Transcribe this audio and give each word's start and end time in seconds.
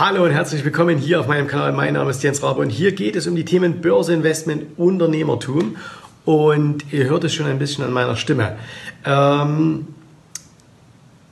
Hallo 0.00 0.24
und 0.24 0.30
herzlich 0.30 0.64
willkommen 0.64 0.96
hier 0.96 1.18
auf 1.18 1.26
meinem 1.26 1.48
Kanal. 1.48 1.72
Mein 1.72 1.94
Name 1.94 2.10
ist 2.10 2.22
Jens 2.22 2.40
Rabe 2.40 2.60
und 2.60 2.70
hier 2.70 2.92
geht 2.92 3.16
es 3.16 3.26
um 3.26 3.34
die 3.34 3.44
Themen 3.44 3.80
Börseinvestment, 3.80 4.78
Unternehmertum. 4.78 5.76
Und 6.24 6.92
ihr 6.92 7.06
hört 7.06 7.24
es 7.24 7.34
schon 7.34 7.46
ein 7.46 7.58
bisschen 7.58 7.82
an 7.82 7.92
meiner 7.92 8.14
Stimme. 8.14 8.58
Ähm, 9.04 9.88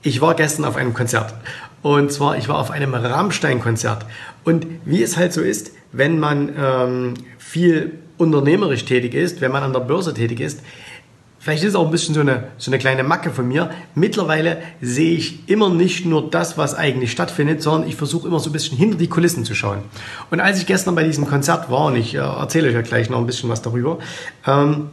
ich 0.03 0.21
war 0.21 0.35
gestern 0.35 0.65
auf 0.65 0.75
einem 0.75 0.95
Konzert. 0.95 1.33
Und 1.83 2.11
zwar, 2.11 2.39
ich 2.39 2.49
war 2.49 2.59
auf 2.59 2.73
einem 2.73 2.93
Rammstein-Konzert. 2.93 4.05
Und 4.43 4.67
wie 4.85 5.01
es 5.01 5.17
halt 5.17 5.33
so 5.33 5.43
ist, 5.43 5.71
wenn 5.93 6.19
man 6.19 6.53
ähm, 6.59 7.14
viel 7.39 7.93
unternehmerisch 8.19 8.85
tätig 8.85 9.14
ist, 9.14 9.41
wenn 9.41 9.53
man 9.53 9.62
an 9.62 9.75
der 9.75 9.80
Börse 9.80 10.12
tätig 10.12 10.41
ist, 10.41 10.61
Vielleicht 11.47 11.63
ist 11.63 11.69
es 11.69 11.75
auch 11.77 11.85
ein 11.85 11.93
bisschen 11.93 12.13
so 12.13 12.23
eine, 12.23 12.49
so 12.59 12.73
eine 12.73 12.79
kleine 12.81 13.05
Macke 13.05 13.31
von 13.31 13.46
mir. 13.46 13.71
Mittlerweile 13.95 14.61
sehe 14.81 15.17
ich 15.17 15.49
immer 15.49 15.71
nicht 15.71 16.05
nur 16.05 16.29
das, 16.29 16.59
was 16.59 16.75
eigentlich 16.75 17.13
stattfindet, 17.13 17.63
sondern 17.63 17.89
ich 17.89 17.95
versuche 17.95 18.27
immer 18.27 18.41
so 18.41 18.51
ein 18.51 18.53
bisschen 18.53 18.77
hinter 18.77 18.99
die 18.99 19.07
Kulissen 19.07 19.45
zu 19.45 19.55
schauen. 19.55 19.85
Und 20.32 20.40
als 20.40 20.59
ich 20.59 20.67
gestern 20.67 20.96
bei 20.96 21.04
diesem 21.04 21.25
Konzert 21.25 21.71
war, 21.71 21.85
und 21.85 21.95
ich 21.95 22.17
äh, 22.17 22.18
erzähle 22.18 22.67
euch 22.67 22.75
ja 22.75 22.81
gleich 22.81 23.11
noch 23.11 23.18
ein 23.18 23.27
bisschen 23.27 23.49
was 23.49 23.63
darüber, 23.63 24.01
ähm, 24.45 24.89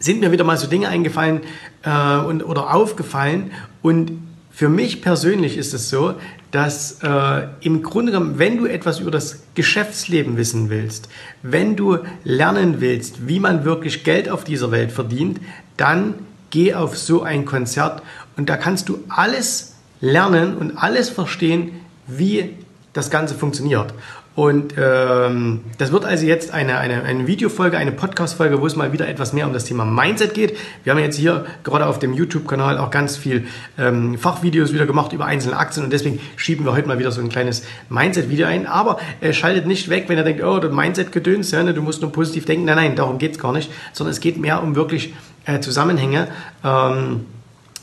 sind 0.00 0.18
mir 0.18 0.32
wieder 0.32 0.42
mal 0.42 0.56
so 0.56 0.66
Dinge 0.66 0.88
eingefallen 0.88 1.42
äh, 1.84 2.16
und, 2.16 2.42
oder 2.42 2.74
aufgefallen. 2.74 3.52
Und 3.82 4.18
für 4.52 4.68
mich 4.68 5.00
persönlich 5.00 5.56
ist 5.56 5.72
es 5.72 5.88
so, 5.88 6.14
dass 6.50 6.98
äh, 7.02 7.46
im 7.62 7.82
Grunde 7.82 8.12
genommen, 8.12 8.38
wenn 8.38 8.58
du 8.58 8.66
etwas 8.66 9.00
über 9.00 9.10
das 9.10 9.42
Geschäftsleben 9.54 10.36
wissen 10.36 10.68
willst, 10.68 11.08
wenn 11.42 11.74
du 11.74 11.98
lernen 12.22 12.80
willst, 12.80 13.26
wie 13.26 13.40
man 13.40 13.64
wirklich 13.64 14.04
Geld 14.04 14.28
auf 14.28 14.44
dieser 14.44 14.70
Welt 14.70 14.92
verdient, 14.92 15.40
dann 15.78 16.14
geh 16.50 16.74
auf 16.74 16.98
so 16.98 17.22
ein 17.22 17.46
Konzert 17.46 18.02
und 18.36 18.50
da 18.50 18.58
kannst 18.58 18.90
du 18.90 19.02
alles 19.08 19.76
lernen 20.02 20.56
und 20.58 20.76
alles 20.76 21.08
verstehen, 21.08 21.72
wie 22.06 22.50
das 22.92 23.10
Ganze 23.10 23.34
funktioniert. 23.34 23.94
Und 24.34 24.74
ähm, 24.78 25.60
das 25.76 25.92
wird 25.92 26.06
also 26.06 26.24
jetzt 26.24 26.54
eine, 26.54 26.78
eine, 26.78 27.02
eine 27.02 27.26
Videofolge, 27.26 27.76
eine 27.76 27.92
Podcast-Folge, 27.92 28.62
wo 28.62 28.66
es 28.66 28.76
mal 28.76 28.92
wieder 28.92 29.06
etwas 29.06 29.34
mehr 29.34 29.46
um 29.46 29.52
das 29.52 29.64
Thema 29.64 29.84
Mindset 29.84 30.32
geht. 30.32 30.56
Wir 30.84 30.92
haben 30.92 31.00
jetzt 31.00 31.16
hier 31.16 31.44
gerade 31.64 31.86
auf 31.86 31.98
dem 31.98 32.14
YouTube-Kanal 32.14 32.78
auch 32.78 32.90
ganz 32.90 33.18
viel 33.18 33.46
ähm, 33.78 34.16
Fachvideos 34.18 34.72
wieder 34.72 34.86
gemacht 34.86 35.12
über 35.12 35.26
einzelne 35.26 35.58
Aktien 35.58 35.84
und 35.84 35.92
deswegen 35.92 36.18
schieben 36.36 36.64
wir 36.64 36.72
heute 36.72 36.88
mal 36.88 36.98
wieder 36.98 37.12
so 37.12 37.20
ein 37.20 37.28
kleines 37.28 37.64
Mindset-Video 37.90 38.46
ein. 38.46 38.66
Aber 38.66 38.98
äh, 39.20 39.34
schaltet 39.34 39.66
nicht 39.66 39.90
weg, 39.90 40.04
wenn 40.08 40.16
ihr 40.16 40.24
denkt, 40.24 40.42
oh, 40.42 40.58
das 40.58 40.72
Mindset-Gedöns, 40.72 41.50
ja, 41.50 41.62
ne, 41.62 41.74
du 41.74 41.82
musst 41.82 42.00
nur 42.00 42.10
positiv 42.10 42.46
denken. 42.46 42.64
Nein, 42.64 42.76
nein, 42.76 42.96
darum 42.96 43.18
geht's 43.18 43.38
gar 43.38 43.52
nicht, 43.52 43.70
sondern 43.92 44.12
es 44.12 44.20
geht 44.20 44.38
mehr 44.38 44.62
um 44.62 44.76
wirklich 44.76 45.12
äh, 45.44 45.60
Zusammenhänge. 45.60 46.28
Ähm, 46.64 47.26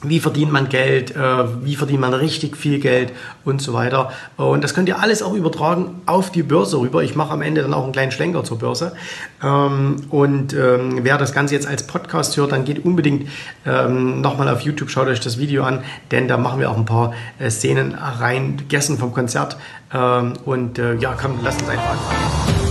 wie 0.03 0.19
verdient 0.19 0.51
man 0.51 0.69
Geld, 0.69 1.15
äh, 1.15 1.63
wie 1.63 1.75
verdient 1.75 1.99
man 1.99 2.13
richtig 2.13 2.55
viel 2.55 2.79
Geld 2.79 3.11
und 3.43 3.61
so 3.61 3.73
weiter. 3.73 4.11
Und 4.37 4.63
das 4.63 4.73
könnt 4.73 4.87
ihr 4.87 4.99
alles 4.99 5.21
auch 5.21 5.33
übertragen 5.33 6.01
auf 6.05 6.31
die 6.31 6.43
Börse 6.43 6.79
rüber. 6.79 7.03
Ich 7.03 7.15
mache 7.15 7.31
am 7.31 7.41
Ende 7.41 7.61
dann 7.61 7.73
auch 7.73 7.83
einen 7.83 7.91
kleinen 7.91 8.11
Schlenker 8.11 8.43
zur 8.43 8.59
Börse. 8.59 8.93
Ähm, 9.43 9.97
und 10.09 10.53
ähm, 10.53 10.99
wer 11.03 11.17
das 11.17 11.33
Ganze 11.33 11.55
jetzt 11.55 11.67
als 11.67 11.85
Podcast 11.85 12.37
hört, 12.37 12.51
dann 12.51 12.63
geht 12.65 12.85
unbedingt 12.85 13.27
ähm, 13.65 14.21
nochmal 14.21 14.47
auf 14.49 14.61
YouTube, 14.61 14.89
schaut 14.89 15.07
euch 15.07 15.19
das 15.19 15.37
Video 15.37 15.63
an, 15.63 15.83
denn 16.11 16.27
da 16.27 16.37
machen 16.37 16.59
wir 16.59 16.71
auch 16.71 16.77
ein 16.77 16.85
paar 16.85 17.13
äh, 17.39 17.49
Szenen 17.49 17.93
rein, 17.93 18.61
gestern 18.69 18.97
vom 18.97 19.13
Konzert. 19.13 19.57
Und 20.45 20.77
äh, 20.77 20.93
ja, 20.97 21.17
komm, 21.19 21.39
lasst 21.43 21.61
uns 21.61 21.69
einfach 21.71 21.89
anfangen. 21.89 22.69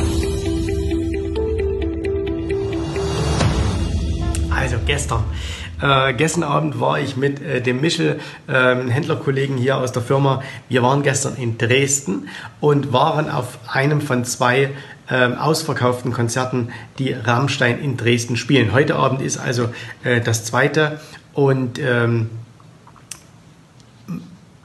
Also 4.54 4.76
gestern. 4.86 5.24
Äh, 5.80 6.14
gestern 6.14 6.42
Abend 6.42 6.80
war 6.80 6.98
ich 6.98 7.16
mit 7.16 7.40
äh, 7.40 7.60
dem 7.60 7.80
Michel, 7.80 8.20
äh, 8.48 8.52
Händlerkollegen 8.52 9.56
hier 9.56 9.76
aus 9.76 9.92
der 9.92 10.02
Firma. 10.02 10.42
Wir 10.68 10.82
waren 10.82 11.02
gestern 11.02 11.36
in 11.36 11.58
Dresden 11.58 12.28
und 12.60 12.92
waren 12.92 13.30
auf 13.30 13.58
einem 13.68 14.00
von 14.00 14.24
zwei 14.24 14.70
ähm, 15.10 15.38
ausverkauften 15.38 16.12
Konzerten, 16.12 16.70
die 16.98 17.12
Rammstein 17.12 17.78
in 17.80 17.96
Dresden 17.96 18.36
spielen. 18.36 18.72
Heute 18.72 18.96
Abend 18.96 19.22
ist 19.22 19.38
also 19.38 19.68
äh, 20.04 20.20
das 20.20 20.44
zweite 20.44 21.00
und 21.32 21.78
ähm, 21.78 22.28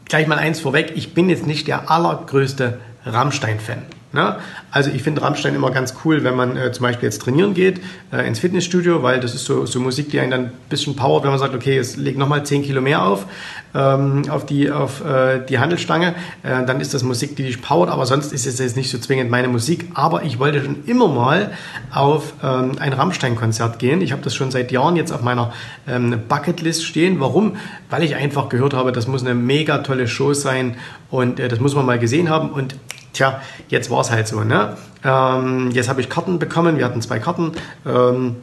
gleich 0.05 0.27
mal 0.27 0.37
eins 0.37 0.59
vorweg, 0.59 0.93
ich 0.95 1.13
bin 1.13 1.29
jetzt 1.29 1.47
nicht 1.47 1.67
der 1.67 1.89
allergrößte 1.89 2.79
Rammstein-Fan. 3.05 3.83
Ne? 4.13 4.37
Also 4.69 4.91
ich 4.91 5.01
finde 5.01 5.23
Rammstein 5.23 5.55
immer 5.55 5.71
ganz 5.71 5.95
cool, 6.05 6.23
wenn 6.23 6.35
man 6.35 6.55
äh, 6.55 6.71
zum 6.71 6.83
Beispiel 6.83 7.07
jetzt 7.07 7.19
trainieren 7.19 7.55
geht 7.55 7.81
äh, 8.11 8.27
ins 8.27 8.37
Fitnessstudio, 8.37 9.01
weil 9.01 9.19
das 9.19 9.33
ist 9.33 9.45
so, 9.45 9.65
so 9.65 9.79
Musik, 9.79 10.11
die 10.11 10.19
einen 10.19 10.29
dann 10.29 10.41
ein 10.41 10.51
bisschen 10.69 10.95
powert, 10.95 11.23
wenn 11.23 11.31
man 11.31 11.39
sagt, 11.39 11.55
okay, 11.55 11.75
jetzt 11.75 11.97
leg 11.97 12.15
nochmal 12.15 12.45
10 12.45 12.61
Kilo 12.61 12.79
mehr 12.79 13.03
auf, 13.03 13.25
ähm, 13.73 14.21
auf, 14.29 14.45
die, 14.45 14.69
auf 14.69 15.03
äh, 15.03 15.43
die 15.43 15.57
Handelstange, 15.57 16.13
äh, 16.43 16.63
dann 16.63 16.79
ist 16.79 16.93
das 16.93 17.01
Musik, 17.01 17.35
die 17.35 17.41
dich 17.41 17.59
powert, 17.63 17.89
aber 17.89 18.05
sonst 18.05 18.31
ist 18.33 18.45
es 18.45 18.59
jetzt 18.59 18.77
nicht 18.77 18.91
so 18.91 18.99
zwingend 18.99 19.31
meine 19.31 19.47
Musik. 19.47 19.87
Aber 19.95 20.21
ich 20.21 20.37
wollte 20.37 20.63
schon 20.63 20.83
immer 20.85 21.07
mal 21.07 21.51
auf 21.91 22.33
ähm, 22.43 22.73
ein 22.79 22.93
Rammstein-Konzert 22.93 23.79
gehen. 23.79 24.01
Ich 24.01 24.11
habe 24.11 24.21
das 24.21 24.35
schon 24.35 24.51
seit 24.51 24.71
Jahren 24.71 24.95
jetzt 24.95 25.11
auf 25.11 25.23
meiner 25.23 25.53
ähm, 25.87 26.19
Bucketlist 26.29 26.85
stehen. 26.85 27.19
Warum? 27.19 27.55
Weil 27.89 28.03
ich 28.03 28.15
einfach 28.15 28.49
gehört 28.49 28.75
habe, 28.75 28.91
das 28.91 29.07
muss 29.07 29.21
eine 29.21 29.33
mega 29.33 29.79
tolle 29.79 30.07
Show 30.07 30.33
sein 30.33 30.75
und 31.09 31.39
äh, 31.39 31.47
das 31.47 31.59
muss 31.59 31.73
man 31.73 31.87
mal 31.87 31.97
gesehen 31.97 32.29
haben 32.29 32.51
und 32.51 32.75
Tja, 33.13 33.41
jetzt 33.69 33.91
war 33.91 34.01
es 34.01 34.09
halt 34.09 34.27
so. 34.27 34.43
Ne? 34.43 34.75
Ähm, 35.03 35.69
jetzt 35.71 35.87
habe 35.87 36.01
ich 36.01 36.09
Karten 36.09 36.39
bekommen, 36.39 36.77
wir 36.77 36.85
hatten 36.85 37.01
zwei 37.01 37.19
Karten 37.19 37.51
ähm, 37.85 38.37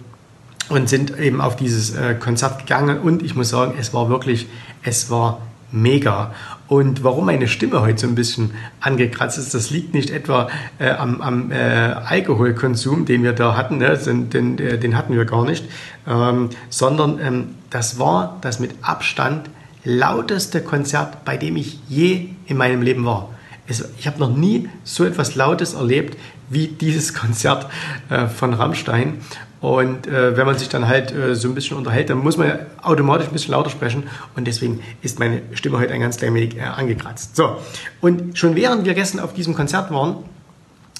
und 0.68 0.88
sind 0.88 1.18
eben 1.18 1.40
auf 1.40 1.56
dieses 1.56 1.96
äh, 1.96 2.14
Konzert 2.14 2.60
gegangen 2.60 3.00
und 3.00 3.22
ich 3.22 3.34
muss 3.34 3.48
sagen, 3.48 3.74
es 3.78 3.92
war 3.92 4.08
wirklich, 4.08 4.46
es 4.84 5.10
war 5.10 5.40
mega. 5.72 6.32
Und 6.68 7.02
warum 7.02 7.26
meine 7.26 7.48
Stimme 7.48 7.80
heute 7.80 8.02
so 8.02 8.06
ein 8.06 8.14
bisschen 8.14 8.52
angekratzt 8.80 9.38
ist, 9.38 9.54
das 9.54 9.70
liegt 9.70 9.92
nicht 9.92 10.10
etwa 10.10 10.48
äh, 10.78 10.90
am, 10.90 11.20
am 11.20 11.50
äh, 11.50 11.56
Alkoholkonsum, 11.56 13.06
den 13.06 13.24
wir 13.24 13.32
da 13.32 13.56
hatten, 13.56 13.78
ne? 13.78 13.98
den, 13.98 14.30
den, 14.30 14.58
äh, 14.60 14.78
den 14.78 14.96
hatten 14.96 15.16
wir 15.16 15.24
gar 15.24 15.44
nicht, 15.44 15.64
ähm, 16.06 16.50
sondern 16.68 17.18
ähm, 17.20 17.54
das 17.70 17.98
war 17.98 18.38
das 18.40 18.60
mit 18.60 18.70
Abstand 18.82 19.50
lauteste 19.82 20.60
Konzert, 20.60 21.24
bei 21.24 21.36
dem 21.36 21.56
ich 21.56 21.80
je 21.88 22.28
in 22.46 22.56
meinem 22.56 22.82
Leben 22.82 23.04
war 23.04 23.30
es, 23.70 23.88
ich 23.98 24.06
habe 24.06 24.18
noch 24.18 24.34
nie 24.34 24.68
so 24.84 25.04
etwas 25.04 25.34
Lautes 25.34 25.74
erlebt 25.74 26.18
wie 26.48 26.68
dieses 26.68 27.14
Konzert 27.20 27.66
äh, 28.08 28.26
von 28.26 28.52
Rammstein. 28.52 29.20
Und 29.60 30.06
äh, 30.06 30.36
wenn 30.36 30.46
man 30.46 30.56
sich 30.56 30.70
dann 30.70 30.88
halt 30.88 31.12
äh, 31.12 31.34
so 31.34 31.48
ein 31.48 31.54
bisschen 31.54 31.76
unterhält, 31.76 32.08
dann 32.08 32.18
muss 32.18 32.38
man 32.38 32.60
automatisch 32.80 33.26
ein 33.26 33.32
bisschen 33.32 33.52
lauter 33.52 33.68
sprechen. 33.68 34.04
Und 34.34 34.46
deswegen 34.46 34.80
ist 35.02 35.18
meine 35.18 35.42
Stimme 35.52 35.78
heute 35.78 35.92
ein 35.92 36.00
ganz 36.00 36.16
klein 36.16 36.34
wenig 36.34 36.56
äh, 36.56 36.62
angekratzt. 36.62 37.36
So, 37.36 37.58
und 38.00 38.38
schon 38.38 38.56
während 38.56 38.86
wir 38.86 38.94
gestern 38.94 39.20
auf 39.20 39.34
diesem 39.34 39.54
Konzert 39.54 39.90
waren, 39.90 40.16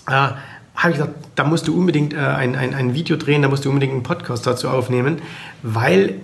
äh, 0.07 0.13
habe 0.13 0.93
ich 0.93 0.99
gesagt, 0.99 1.15
da 1.35 1.45
musst 1.45 1.69
du 1.69 1.77
unbedingt 1.77 2.13
äh, 2.13 2.19
ein, 2.19 2.55
ein, 2.55 2.75
ein 2.75 2.95
Video 2.95 3.17
drehen, 3.17 3.43
da 3.43 3.49
musst 3.49 3.65
du 3.65 3.71
unbedingt 3.71 3.95
einen 3.95 4.03
Podcast 4.03 4.47
dazu 4.47 4.69
aufnehmen, 4.69 5.23
weil 5.63 6.17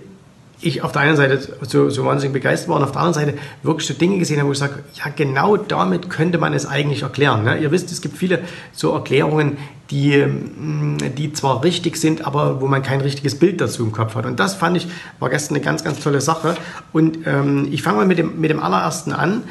ich 0.59 0.81
auf 0.81 0.91
der 0.91 1.03
einen 1.03 1.17
Seite 1.17 1.39
so, 1.61 1.89
so 1.89 2.05
wahnsinnig 2.05 2.33
begeistert 2.33 2.69
war 2.69 2.77
und 2.77 2.83
auf 2.83 2.91
der 2.91 3.01
anderen 3.01 3.25
Seite 3.25 3.37
wirklich 3.61 3.87
so 3.87 3.93
Dinge 3.93 4.17
gesehen 4.17 4.39
habe, 4.39 4.47
wo 4.47 4.53
ich 4.53 4.57
sage, 4.57 4.83
ja, 4.95 5.11
genau 5.15 5.55
damit 5.55 6.09
könnte 6.09 6.39
man 6.39 6.53
es 6.53 6.65
eigentlich 6.65 7.03
erklären. 7.03 7.43
Ne? 7.43 7.57
Ihr 7.57 7.71
wisst, 7.71 7.91
es 7.91 8.01
gibt 8.01 8.17
viele 8.17 8.39
so 8.71 8.91
Erklärungen, 8.93 9.57
die, 9.91 10.17
mm, 10.17 10.97
die 11.15 11.31
zwar 11.33 11.63
richtig 11.63 11.97
sind, 11.97 12.25
aber 12.25 12.59
wo 12.59 12.67
man 12.67 12.81
kein 12.81 13.01
richtiges 13.01 13.37
Bild 13.37 13.61
dazu 13.61 13.83
im 13.83 13.91
Kopf 13.91 14.15
hat. 14.15 14.25
Und 14.25 14.39
das 14.39 14.55
fand 14.55 14.77
ich, 14.77 14.87
war 15.19 15.29
gestern 15.29 15.55
eine 15.55 15.63
ganz, 15.63 15.83
ganz 15.83 15.99
tolle 15.99 16.21
Sache. 16.21 16.55
Und 16.91 17.19
ähm, 17.25 17.67
ich 17.71 17.83
fange 17.83 17.97
mal 17.97 18.07
mit 18.07 18.17
dem, 18.17 18.41
mit 18.41 18.49
dem 18.49 18.61
allerersten 18.61 19.13
an. 19.13 19.43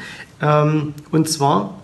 Ähm, 0.42 0.94
und 1.12 1.28
zwar 1.28 1.74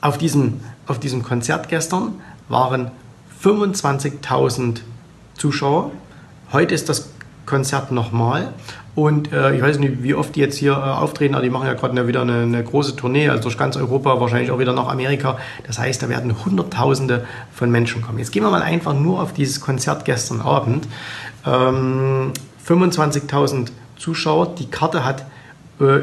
auf 0.00 0.16
diesem, 0.16 0.60
auf 0.86 0.98
diesem 0.98 1.22
Konzert 1.22 1.68
gestern 1.68 2.14
waren 2.48 2.90
25.000 3.44 4.80
Zuschauer. 5.36 5.90
Heute 6.52 6.74
ist 6.74 6.88
das 6.88 7.11
Konzert 7.46 7.92
nochmal. 7.92 8.52
Und 8.94 9.32
äh, 9.32 9.54
ich 9.54 9.62
weiß 9.62 9.78
nicht, 9.78 10.02
wie 10.02 10.14
oft 10.14 10.36
die 10.36 10.40
jetzt 10.40 10.58
hier 10.58 10.72
äh, 10.72 10.74
auftreten, 10.74 11.34
aber 11.34 11.42
die 11.42 11.50
machen 11.50 11.66
ja 11.66 11.72
gerade 11.72 12.06
wieder 12.06 12.20
eine, 12.20 12.42
eine, 12.42 12.62
große 12.62 12.94
Tournee, 12.94 13.28
also 13.28 13.44
durch 13.44 13.56
ganz 13.56 13.76
Europa, 13.76 14.20
wahrscheinlich 14.20 14.50
auch 14.50 14.58
wieder 14.58 14.74
nach 14.74 14.88
Amerika. 14.88 15.38
Das 15.66 15.78
heißt, 15.78 16.02
da 16.02 16.10
werden 16.10 16.44
Hunderttausende 16.44 17.24
von 17.54 17.70
Menschen 17.70 18.02
kommen. 18.02 18.18
Jetzt 18.18 18.32
gehen 18.32 18.42
wir 18.42 18.50
mal 18.50 18.62
einfach 18.62 18.92
nur 18.92 19.22
auf 19.22 19.32
dieses 19.32 19.62
Konzert 19.62 20.04
gestern 20.04 20.42
Abend. 20.42 20.86
Ähm, 21.46 22.32
25.000 22.66 23.68
Zuschauer. 23.96 24.54
Die 24.58 24.66
Karte 24.70 25.04
hat 25.04 25.24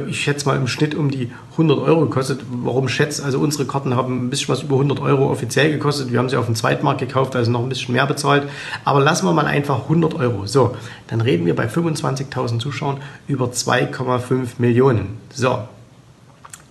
ich 0.08 0.22
schätze 0.22 0.46
mal 0.46 0.58
im 0.58 0.68
Schnitt 0.68 0.96
um 0.96 1.10
die 1.10 1.32
100 1.52 1.80
Euro 1.80 2.02
gekostet. 2.02 2.42
Warum 2.50 2.90
schätze? 2.90 3.24
Also 3.24 3.40
unsere 3.40 3.66
Karten 3.66 3.96
haben 3.96 4.26
ein 4.26 4.30
bisschen 4.30 4.50
was 4.50 4.64
über 4.64 4.76
100 4.76 5.00
Euro 5.00 5.30
offiziell 5.30 5.72
gekostet. 5.72 6.12
Wir 6.12 6.20
haben 6.20 6.30
sie 6.30 6.38
auf 6.38 6.46
dem 6.46 6.56
Zweitmarkt 6.56 7.00
gekauft, 7.00 7.36
also 7.36 7.52
noch 7.52 7.62
ein 7.62 7.70
bisschen 7.70 7.94
mehr 7.94 8.06
bezahlt. 8.06 8.44
Aber 8.84 9.00
lassen 9.00 9.26
wir 9.26 9.34
mal 9.34 9.46
einfach 9.46 9.84
100 9.84 10.16
Euro. 10.16 10.46
So, 10.46 10.76
dann 11.08 11.22
reden 11.22 11.46
wir 11.46 11.56
bei 11.56 11.68
25.000 11.68 12.60
Zuschauern 12.60 12.98
über 13.28 13.48
2,5 13.48 14.48
Millionen. 14.58 15.18
So, 15.34 15.60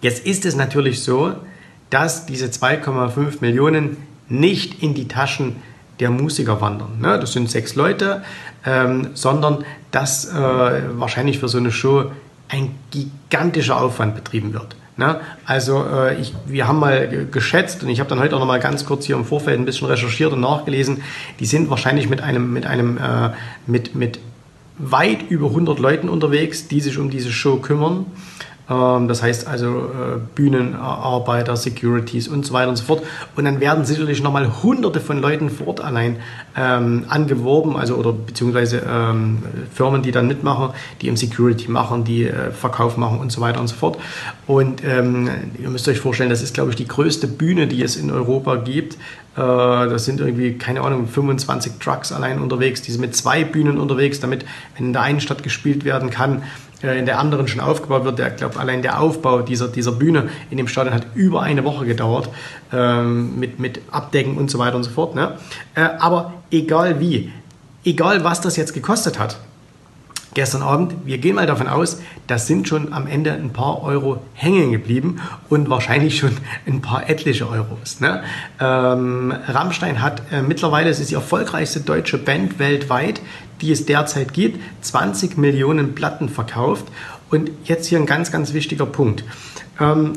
jetzt 0.03 0.27
ist 0.27 0.45
es 0.45 0.57
natürlich 0.57 1.03
so, 1.03 1.35
dass 1.91 2.27
diese 2.27 2.47
2,5 2.47 3.39
Millionen 3.41 3.97
nicht 4.29 4.83
in 4.83 4.95
die 4.95 5.09
Taschen 5.09 5.57
der 6.01 6.11
Musiker 6.11 6.61
wandern. 6.61 7.01
Ne? 7.01 7.19
Das 7.19 7.33
sind 7.33 7.51
sechs 7.51 7.75
Leute, 7.75 8.23
ähm, 8.65 9.09
sondern 9.15 9.65
dass 9.91 10.27
äh, 10.27 10.35
wahrscheinlich 10.35 11.39
für 11.39 11.49
so 11.49 11.59
eine 11.59 11.73
Show 11.73 12.11
ein 12.49 12.75
gigantischer 12.91 13.81
Aufwand 13.81 14.15
betrieben 14.15 14.53
wird. 14.53 14.77
Ne? 14.97 15.21
Also 15.45 15.85
äh, 15.85 16.21
ich, 16.21 16.35
wir 16.47 16.67
haben 16.67 16.81
mal 16.81 17.27
geschätzt 17.31 17.83
und 17.85 17.89
ich 17.89 18.01
habe 18.01 18.11
dann 18.11 18.19
heute 18.19 18.35
auch 18.35 18.41
noch 18.41 18.47
mal 18.47 18.59
ganz 18.59 18.85
kurz 18.85 19.07
hier 19.07 19.17
im 19.17 19.25
Vorfeld 19.25 19.59
ein 19.59 19.65
bisschen 19.65 19.87
recherchiert 19.87 20.33
und 20.33 20.41
nachgelesen. 20.41 21.03
Die 21.39 21.47
sind 21.47 21.71
wahrscheinlich 21.71 22.09
mit 22.09 22.21
einem, 22.21 22.53
mit 22.53 22.67
einem, 22.67 22.99
äh, 22.99 23.31
mit, 23.67 23.95
mit 23.95 24.19
weit 24.79 25.31
über 25.31 25.47
100 25.49 25.79
Leuten 25.79 26.09
unterwegs, 26.09 26.67
die 26.67 26.81
sich 26.81 26.99
um 26.99 27.11
diese 27.11 27.31
Show 27.31 27.57
kümmern. 27.57 28.07
Ähm, 28.71 29.09
das 29.09 29.23
heißt 29.23 29.47
also 29.47 29.67
äh, 29.67 30.19
Bühnenarbeiter, 30.35 31.57
Securities 31.57 32.29
und 32.29 32.45
so 32.45 32.53
weiter 32.53 32.69
und 32.69 32.77
so 32.77 32.85
fort. 32.85 33.03
Und 33.37 33.45
dann 33.45 33.61
werden 33.61 33.85
sicherlich 33.85 34.23
nochmal 34.23 34.63
hunderte 34.63 35.01
von 35.01 35.21
Leuten 35.21 35.51
vor 35.51 35.69
Ort 35.69 35.81
allein 35.81 36.17
ähm, 36.57 37.05
angeworben, 37.09 37.77
also 37.77 37.95
oder 37.95 38.13
beziehungsweise 38.13 38.83
ähm, 38.89 39.39
Firmen, 39.73 40.03
die 40.03 40.11
dann 40.11 40.27
mitmachen, 40.27 40.71
die 41.01 41.09
im 41.09 41.17
Security 41.17 41.71
machen, 41.71 42.05
die 42.05 42.25
äh, 42.25 42.51
Verkauf 42.51 42.97
machen 42.97 43.19
und 43.19 43.33
so 43.33 43.41
weiter 43.41 43.61
und 43.61 43.69
so 43.69 43.77
fort. 43.77 43.99
Und 44.47 44.85
ähm, 44.85 45.31
ihr 45.59 45.71
müsst 45.71 45.89
euch 45.89 46.01
vorstellen, 46.01 46.31
das 46.31 46.43
ist, 46.43 46.55
glaube 46.55 46.71
ich, 46.71 46.77
die 46.77 46.87
größte 46.87 47.27
Bühne, 47.27 47.67
die 47.67 47.83
es 47.83 47.97
in 47.97 48.11
Europa 48.11 48.57
gibt. 48.57 48.95
Äh, 48.95 49.41
das 49.41 50.05
sind 50.05 50.21
irgendwie, 50.21 50.55
keine 50.55 50.81
Ahnung, 50.83 51.07
25 51.07 51.75
Trucks 51.79 52.13
allein 52.13 52.41
unterwegs. 52.41 52.83
Die 52.83 52.91
sind 52.91 53.01
mit 53.01 53.15
zwei 53.15 53.45
Bühnen 53.45 53.79
unterwegs, 53.79 54.21
damit, 54.21 54.45
in 54.77 54.93
der 54.93 55.03
einen 55.03 55.21
Stadt 55.21 55.43
gespielt 55.43 55.85
werden 55.85 56.11
kann, 56.11 56.43
in 56.83 57.07
der 57.07 57.19
anderen 57.19 57.49
schon 57.49 57.61
aufgebaut 57.61 58.05
wird. 58.05 58.19
Der, 58.19 58.31
glaube 58.31 58.59
allein 58.59 58.83
der 58.83 59.01
Aufbau 59.01 59.43
dieser, 59.43 59.69
dieser 59.69 59.93
Bühne 59.93 60.29
in 60.51 60.57
dem 60.57 60.69
Stadion 60.69 60.95
hat 60.95 61.07
über 61.15 61.43
eine 61.43 61.65
Woche 61.65 61.87
gedauert 61.87 62.29
ähm, 62.73 63.39
mit, 63.39 63.59
mit 63.59 63.81
Abdecken 63.91 64.37
und 64.37 64.51
so 64.51 64.59
weiter 64.59 64.77
und 64.77 64.85
so 64.85 64.91
fort. 64.91 65.15
Ne? 65.15 65.37
Äh, 65.75 65.89
aber 65.99 66.35
egal 66.51 67.01
wie, 67.01 67.33
egal 67.85 68.23
was 68.25 68.41
das 68.41 68.57
jetzt 68.57 68.75
gekostet 68.75 69.19
hat, 69.19 69.39
gestern 70.39 70.63
Abend, 70.63 70.95
wir 71.05 71.19
gehen 71.19 71.35
mal 71.35 71.47
davon 71.47 71.67
aus, 71.67 71.99
das 72.29 72.47
sind 72.47 72.69
schon 72.69 72.93
am 72.93 73.09
Ende 73.09 73.33
ein 73.33 73.53
paar 73.53 73.83
Euro 73.83 74.23
hängen 74.35 74.71
geblieben 74.71 75.21
und 75.49 75.69
wahrscheinlich 75.69 76.17
schon 76.17 76.31
ein 76.65 76.81
paar 76.81 77.11
etliche 77.11 77.49
Euros. 77.49 77.99
Ne? 77.99 78.23
Ähm, 78.61 79.35
Rammstein 79.49 80.01
hat 80.01 80.23
äh, 80.31 80.43
mittlerweile, 80.43 80.91
es 80.91 81.01
ist 81.01 81.11
die 81.11 81.17
erfolgreichste 81.17 81.81
deutsche 81.81 82.19
Band 82.19 82.61
weltweit, 82.61 83.21
die 83.61 83.73
es 83.73 83.85
derzeit 83.85 84.33
gibt, 84.33 84.61
20 84.83 85.39
Millionen 85.39 85.97
Platten 85.97 86.29
verkauft. 86.29 86.87
Und 87.31 87.51
jetzt 87.65 87.87
hier 87.87 87.99
ein 87.99 88.07
ganz, 88.07 88.31
ganz 88.31 88.53
wichtiger 88.53 88.87
Punkt. 88.87 89.25
Ähm, 89.81 90.13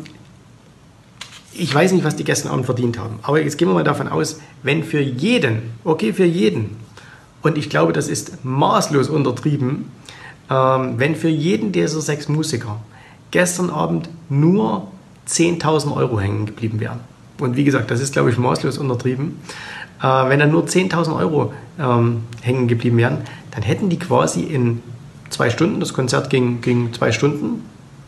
ich 1.51 1.73
weiß 1.73 1.93
nicht, 1.93 2.05
was 2.05 2.15
die 2.15 2.23
gestern 2.23 2.51
Abend 2.51 2.67
verdient 2.67 2.99
haben, 2.99 3.17
aber 3.23 3.41
jetzt 3.41 3.57
gehen 3.57 3.67
wir 3.69 3.73
mal 3.73 3.83
davon 3.83 4.07
aus, 4.07 4.39
wenn 4.61 4.83
für 4.83 5.01
jeden, 5.01 5.63
okay, 5.83 6.13
für 6.13 6.25
jeden, 6.25 6.77
und 7.41 7.57
ich 7.57 7.69
glaube, 7.69 7.91
das 7.91 8.07
ist 8.07 8.45
maßlos 8.45 9.09
untertrieben, 9.09 9.89
ähm, 10.51 10.99
wenn 10.99 11.15
für 11.15 11.29
jeden 11.29 11.71
dieser 11.71 12.01
sechs 12.01 12.27
Musiker 12.27 12.81
gestern 13.31 13.69
Abend 13.69 14.09
nur 14.29 14.87
10.000 15.27 15.95
Euro 15.95 16.19
hängen 16.19 16.45
geblieben 16.45 16.81
wären. 16.81 16.99
Und 17.39 17.55
wie 17.55 17.63
gesagt, 17.63 17.89
das 17.89 18.01
ist, 18.01 18.11
glaube 18.11 18.29
ich, 18.29 18.37
maßlos 18.37 18.77
untertrieben. 18.77 19.39
Äh, 20.01 20.05
wenn 20.05 20.39
dann 20.39 20.51
nur 20.51 20.65
10.000 20.65 21.17
Euro 21.17 21.53
ähm, 21.79 22.23
hängen 22.41 22.67
geblieben 22.67 22.97
wären, 22.97 23.19
dann 23.51 23.63
hätten 23.63 23.89
die 23.89 23.97
quasi 23.97 24.41
in 24.41 24.83
zwei 25.29 25.49
Stunden, 25.49 25.79
das 25.79 25.93
Konzert 25.93 26.29
ging, 26.29 26.59
ging 26.59 26.91
zwei 26.91 27.13
Stunden, 27.13 27.63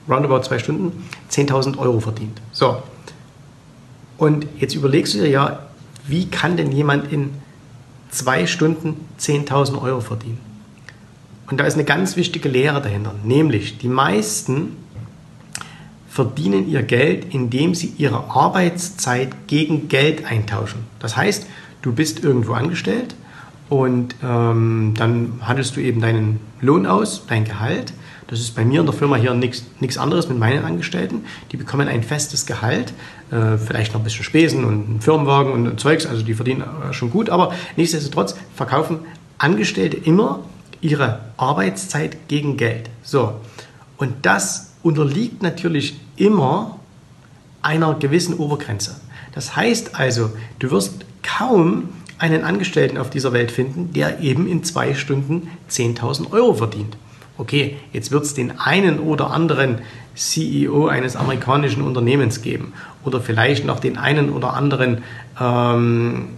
roundabout 0.10 0.42
zwei 0.42 0.60
Stunden, 0.60 1.08
10.000 1.32 1.78
Euro 1.78 2.02
verdient. 2.02 2.42
So. 2.52 2.84
Und 4.18 4.46
jetzt 4.60 4.76
überlegst 4.76 5.14
du 5.14 5.20
dir 5.20 5.30
ja, 5.30 5.60
wie 6.06 6.28
kann 6.28 6.58
denn 6.58 6.74
jemand 6.74 7.10
in 7.12 7.30
zwei 8.10 8.46
Stunden 8.46 9.00
10.000 9.20 9.82
Euro 9.82 10.02
verdienen? 10.02 10.53
Und 11.54 11.58
da 11.60 11.66
ist 11.66 11.76
eine 11.76 11.84
ganz 11.84 12.16
wichtige 12.16 12.50
Lehre 12.50 12.82
dahinter, 12.82 13.14
nämlich 13.24 13.78
die 13.78 13.88
meisten 13.88 14.76
verdienen 16.10 16.68
ihr 16.68 16.82
Geld, 16.82 17.32
indem 17.32 17.76
sie 17.76 17.94
ihre 17.96 18.32
Arbeitszeit 18.32 19.46
gegen 19.46 19.88
Geld 19.88 20.26
eintauschen. 20.26 20.80
Das 20.98 21.16
heißt, 21.16 21.46
du 21.84 21.94
bist 21.94 22.24
irgendwo 22.24 22.54
angestellt 22.54 23.14
und 23.70 24.16
ähm, 24.24 24.96
dann 24.98 25.34
hattest 25.42 25.76
du 25.76 25.80
eben 25.80 26.02
deinen 26.02 26.40
Lohn 26.60 26.88
aus, 26.88 27.28
dein 27.28 27.46
Gehalt. 27.46 27.94
Das 28.26 28.40
ist 28.40 28.56
bei 28.56 28.66
mir 28.66 28.80
in 28.80 28.88
der 28.88 28.96
Firma 28.96 29.18
hier 29.18 29.36
nichts 29.36 29.98
anderes 30.00 30.30
mit 30.30 30.40
meinen 30.40 30.66
Angestellten. 30.66 31.24
Die 31.52 31.58
bekommen 31.58 31.88
ein 31.88 32.02
festes 32.02 32.48
Gehalt, 32.48 32.94
äh, 33.30 33.58
vielleicht 33.60 33.94
noch 33.94 34.02
ein 34.02 34.04
bisschen 34.04 34.26
Spesen 34.26 34.66
und 34.66 34.90
einen 34.90 35.02
Firmenwagen 35.02 35.54
und 35.54 35.80
Zeugs, 35.80 36.08
also 36.08 36.24
die 36.24 36.34
verdienen 36.34 36.64
äh, 36.64 36.94
schon 36.94 37.12
gut, 37.12 37.30
aber 37.30 37.54
nichtsdestotrotz 37.76 38.36
verkaufen 38.56 39.02
Angestellte 39.38 39.98
immer 39.98 40.40
ihre 40.84 41.22
Arbeitszeit 41.38 42.28
gegen 42.28 42.58
Geld. 42.58 42.90
So, 43.02 43.34
und 43.98 44.26
das 44.26 44.74
unterliegt 44.84 45.42
natürlich 45.42 46.00
immer 46.18 46.80
einer 47.62 47.94
gewissen 47.96 48.36
Obergrenze. 48.36 49.00
Das 49.34 49.56
heißt 49.56 49.96
also, 49.96 50.32
du 50.60 50.72
wirst 50.72 51.06
kaum 51.24 51.90
einen 52.20 52.44
Angestellten 52.44 52.98
auf 52.98 53.10
dieser 53.10 53.34
Welt 53.34 53.52
finden, 53.52 53.94
der 53.94 54.20
eben 54.20 54.48
in 54.48 54.64
zwei 54.64 54.94
Stunden 54.94 55.50
10.000 55.70 56.32
Euro 56.32 56.54
verdient. 56.54 56.98
Okay, 57.38 57.78
jetzt 57.94 58.12
wird 58.12 58.26
es 58.26 58.34
den 58.36 58.60
einen 58.60 59.00
oder 59.00 59.32
anderen 59.32 59.80
CEO 60.16 60.88
eines 60.88 61.16
amerikanischen 61.16 61.82
Unternehmens 61.82 62.44
geben 62.44 62.74
oder 63.04 63.20
vielleicht 63.20 63.66
noch 63.66 63.80
den 63.80 63.98
einen 63.98 64.30
oder 64.30 64.54
anderen 64.54 65.04
ähm, 65.42 66.30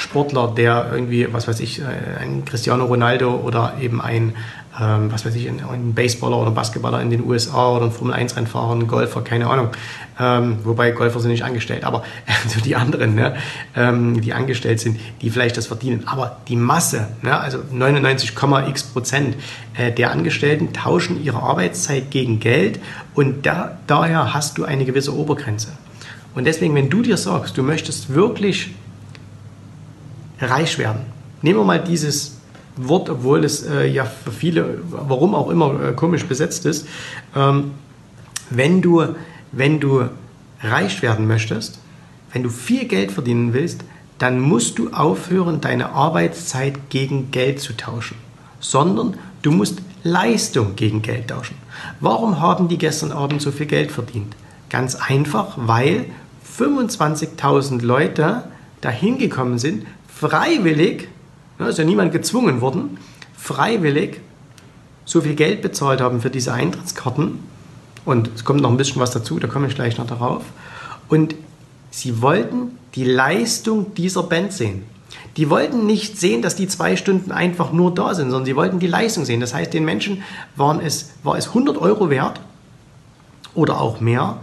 Sportler, 0.00 0.52
der 0.56 0.90
irgendwie, 0.92 1.32
was 1.32 1.48
weiß 1.48 1.60
ich, 1.60 1.80
äh, 1.80 1.84
ein 2.20 2.44
Cristiano 2.44 2.84
Ronaldo 2.84 3.36
oder 3.36 3.74
eben 3.80 4.00
ein 4.00 4.34
ähm, 4.80 5.10
was 5.10 5.24
weiß 5.24 5.34
ich, 5.34 5.48
ein 5.48 5.94
Baseballer 5.94 6.38
oder 6.38 6.50
Basketballer 6.50 7.02
in 7.02 7.10
den 7.10 7.26
USA 7.26 7.72
oder 7.72 7.86
ein 7.86 7.90
Formel-1-Rennfahrer, 7.90 8.74
ein 8.74 8.86
Golfer, 8.86 9.22
keine 9.22 9.48
Ahnung. 9.48 9.70
Ähm, 10.20 10.58
wobei 10.64 10.90
Golfer 10.92 11.20
sind 11.20 11.30
nicht 11.30 11.44
angestellt, 11.44 11.84
aber 11.84 12.04
also 12.44 12.60
die 12.60 12.76
anderen, 12.76 13.14
ne, 13.14 13.36
ähm, 13.76 14.20
die 14.20 14.32
angestellt 14.32 14.80
sind, 14.80 14.98
die 15.20 15.30
vielleicht 15.30 15.56
das 15.56 15.66
verdienen. 15.66 16.04
Aber 16.06 16.38
die 16.48 16.56
Masse, 16.56 17.08
ne, 17.22 17.38
also 17.38 17.58
99,x 17.58 18.84
Prozent 18.84 19.36
äh, 19.76 19.92
der 19.92 20.12
Angestellten 20.12 20.72
tauschen 20.72 21.22
ihre 21.22 21.42
Arbeitszeit 21.42 22.10
gegen 22.10 22.40
Geld 22.40 22.78
und 23.14 23.46
da, 23.46 23.78
daher 23.86 24.32
hast 24.34 24.58
du 24.58 24.64
eine 24.64 24.84
gewisse 24.84 25.16
Obergrenze. 25.16 25.72
Und 26.34 26.44
deswegen, 26.44 26.74
wenn 26.74 26.88
du 26.88 27.02
dir 27.02 27.16
sagst, 27.16 27.56
du 27.58 27.62
möchtest 27.62 28.14
wirklich 28.14 28.70
reich 30.40 30.78
werden, 30.78 31.00
nehmen 31.42 31.60
wir 31.60 31.64
mal 31.64 31.82
dieses 31.82 32.38
Wort, 32.76 33.10
obwohl 33.10 33.44
es 33.44 33.66
äh, 33.66 33.86
ja 33.86 34.04
für 34.04 34.30
viele, 34.30 34.78
warum 34.88 35.34
auch 35.34 35.50
immer, 35.50 35.82
äh, 35.82 35.92
komisch 35.92 36.24
besetzt 36.26 36.64
ist. 36.64 36.86
Ähm, 37.34 37.72
wenn, 38.50 38.80
du, 38.80 39.04
wenn 39.52 39.80
du 39.80 40.04
reich 40.62 41.02
werden 41.02 41.26
möchtest, 41.26 41.80
wenn 42.32 42.42
du 42.42 42.50
viel 42.50 42.84
Geld 42.86 43.10
verdienen 43.10 43.52
willst, 43.52 43.82
dann 44.18 44.40
musst 44.40 44.78
du 44.78 44.90
aufhören, 44.90 45.60
deine 45.60 45.90
Arbeitszeit 45.90 46.90
gegen 46.90 47.30
Geld 47.30 47.60
zu 47.60 47.76
tauschen, 47.76 48.16
sondern 48.60 49.16
du 49.42 49.52
musst 49.52 49.80
Leistung 50.02 50.76
gegen 50.76 51.02
Geld 51.02 51.28
tauschen. 51.28 51.56
Warum 52.00 52.40
haben 52.40 52.68
die 52.68 52.78
gestern 52.78 53.12
Abend 53.12 53.42
so 53.42 53.50
viel 53.50 53.66
Geld 53.66 53.92
verdient? 53.92 54.34
Ganz 54.70 54.96
einfach, 54.96 55.54
weil 55.56 56.06
25.000 56.58 57.82
Leute 57.82 58.44
dahin 58.80 59.18
gekommen 59.18 59.58
sind, 59.58 59.86
freiwillig 60.20 61.08
da 61.58 61.66
ist 61.66 61.78
ja 61.78 61.84
niemand 61.84 62.12
gezwungen 62.12 62.60
worden, 62.60 62.98
freiwillig 63.36 64.20
so 65.04 65.20
viel 65.20 65.34
Geld 65.34 65.60
bezahlt 65.60 66.00
haben 66.00 66.20
für 66.20 66.30
diese 66.30 66.52
Eintrittskarten. 66.52 67.40
Und 68.04 68.30
es 68.34 68.44
kommt 68.44 68.60
noch 68.60 68.70
ein 68.70 68.76
bisschen 68.76 69.02
was 69.02 69.10
dazu, 69.10 69.38
da 69.38 69.48
komme 69.48 69.66
ich 69.66 69.74
gleich 69.74 69.98
noch 69.98 70.06
darauf. 70.06 70.44
Und 71.08 71.34
sie 71.90 72.22
wollten 72.22 72.78
die 72.94 73.04
Leistung 73.04 73.94
dieser 73.94 74.22
Band 74.22 74.52
sehen. 74.52 74.84
Die 75.36 75.50
wollten 75.50 75.86
nicht 75.86 76.18
sehen, 76.18 76.42
dass 76.42 76.56
die 76.56 76.68
zwei 76.68 76.96
Stunden 76.96 77.32
einfach 77.32 77.72
nur 77.72 77.94
da 77.94 78.14
sind, 78.14 78.30
sondern 78.30 78.46
sie 78.46 78.56
wollten 78.56 78.78
die 78.78 78.86
Leistung 78.86 79.24
sehen. 79.24 79.40
Das 79.40 79.54
heißt, 79.54 79.72
den 79.72 79.84
Menschen 79.84 80.22
waren 80.56 80.80
es, 80.80 81.10
war 81.22 81.36
es 81.36 81.48
100 81.48 81.76
Euro 81.78 82.10
wert 82.10 82.40
oder 83.54 83.80
auch 83.80 84.00
mehr, 84.00 84.38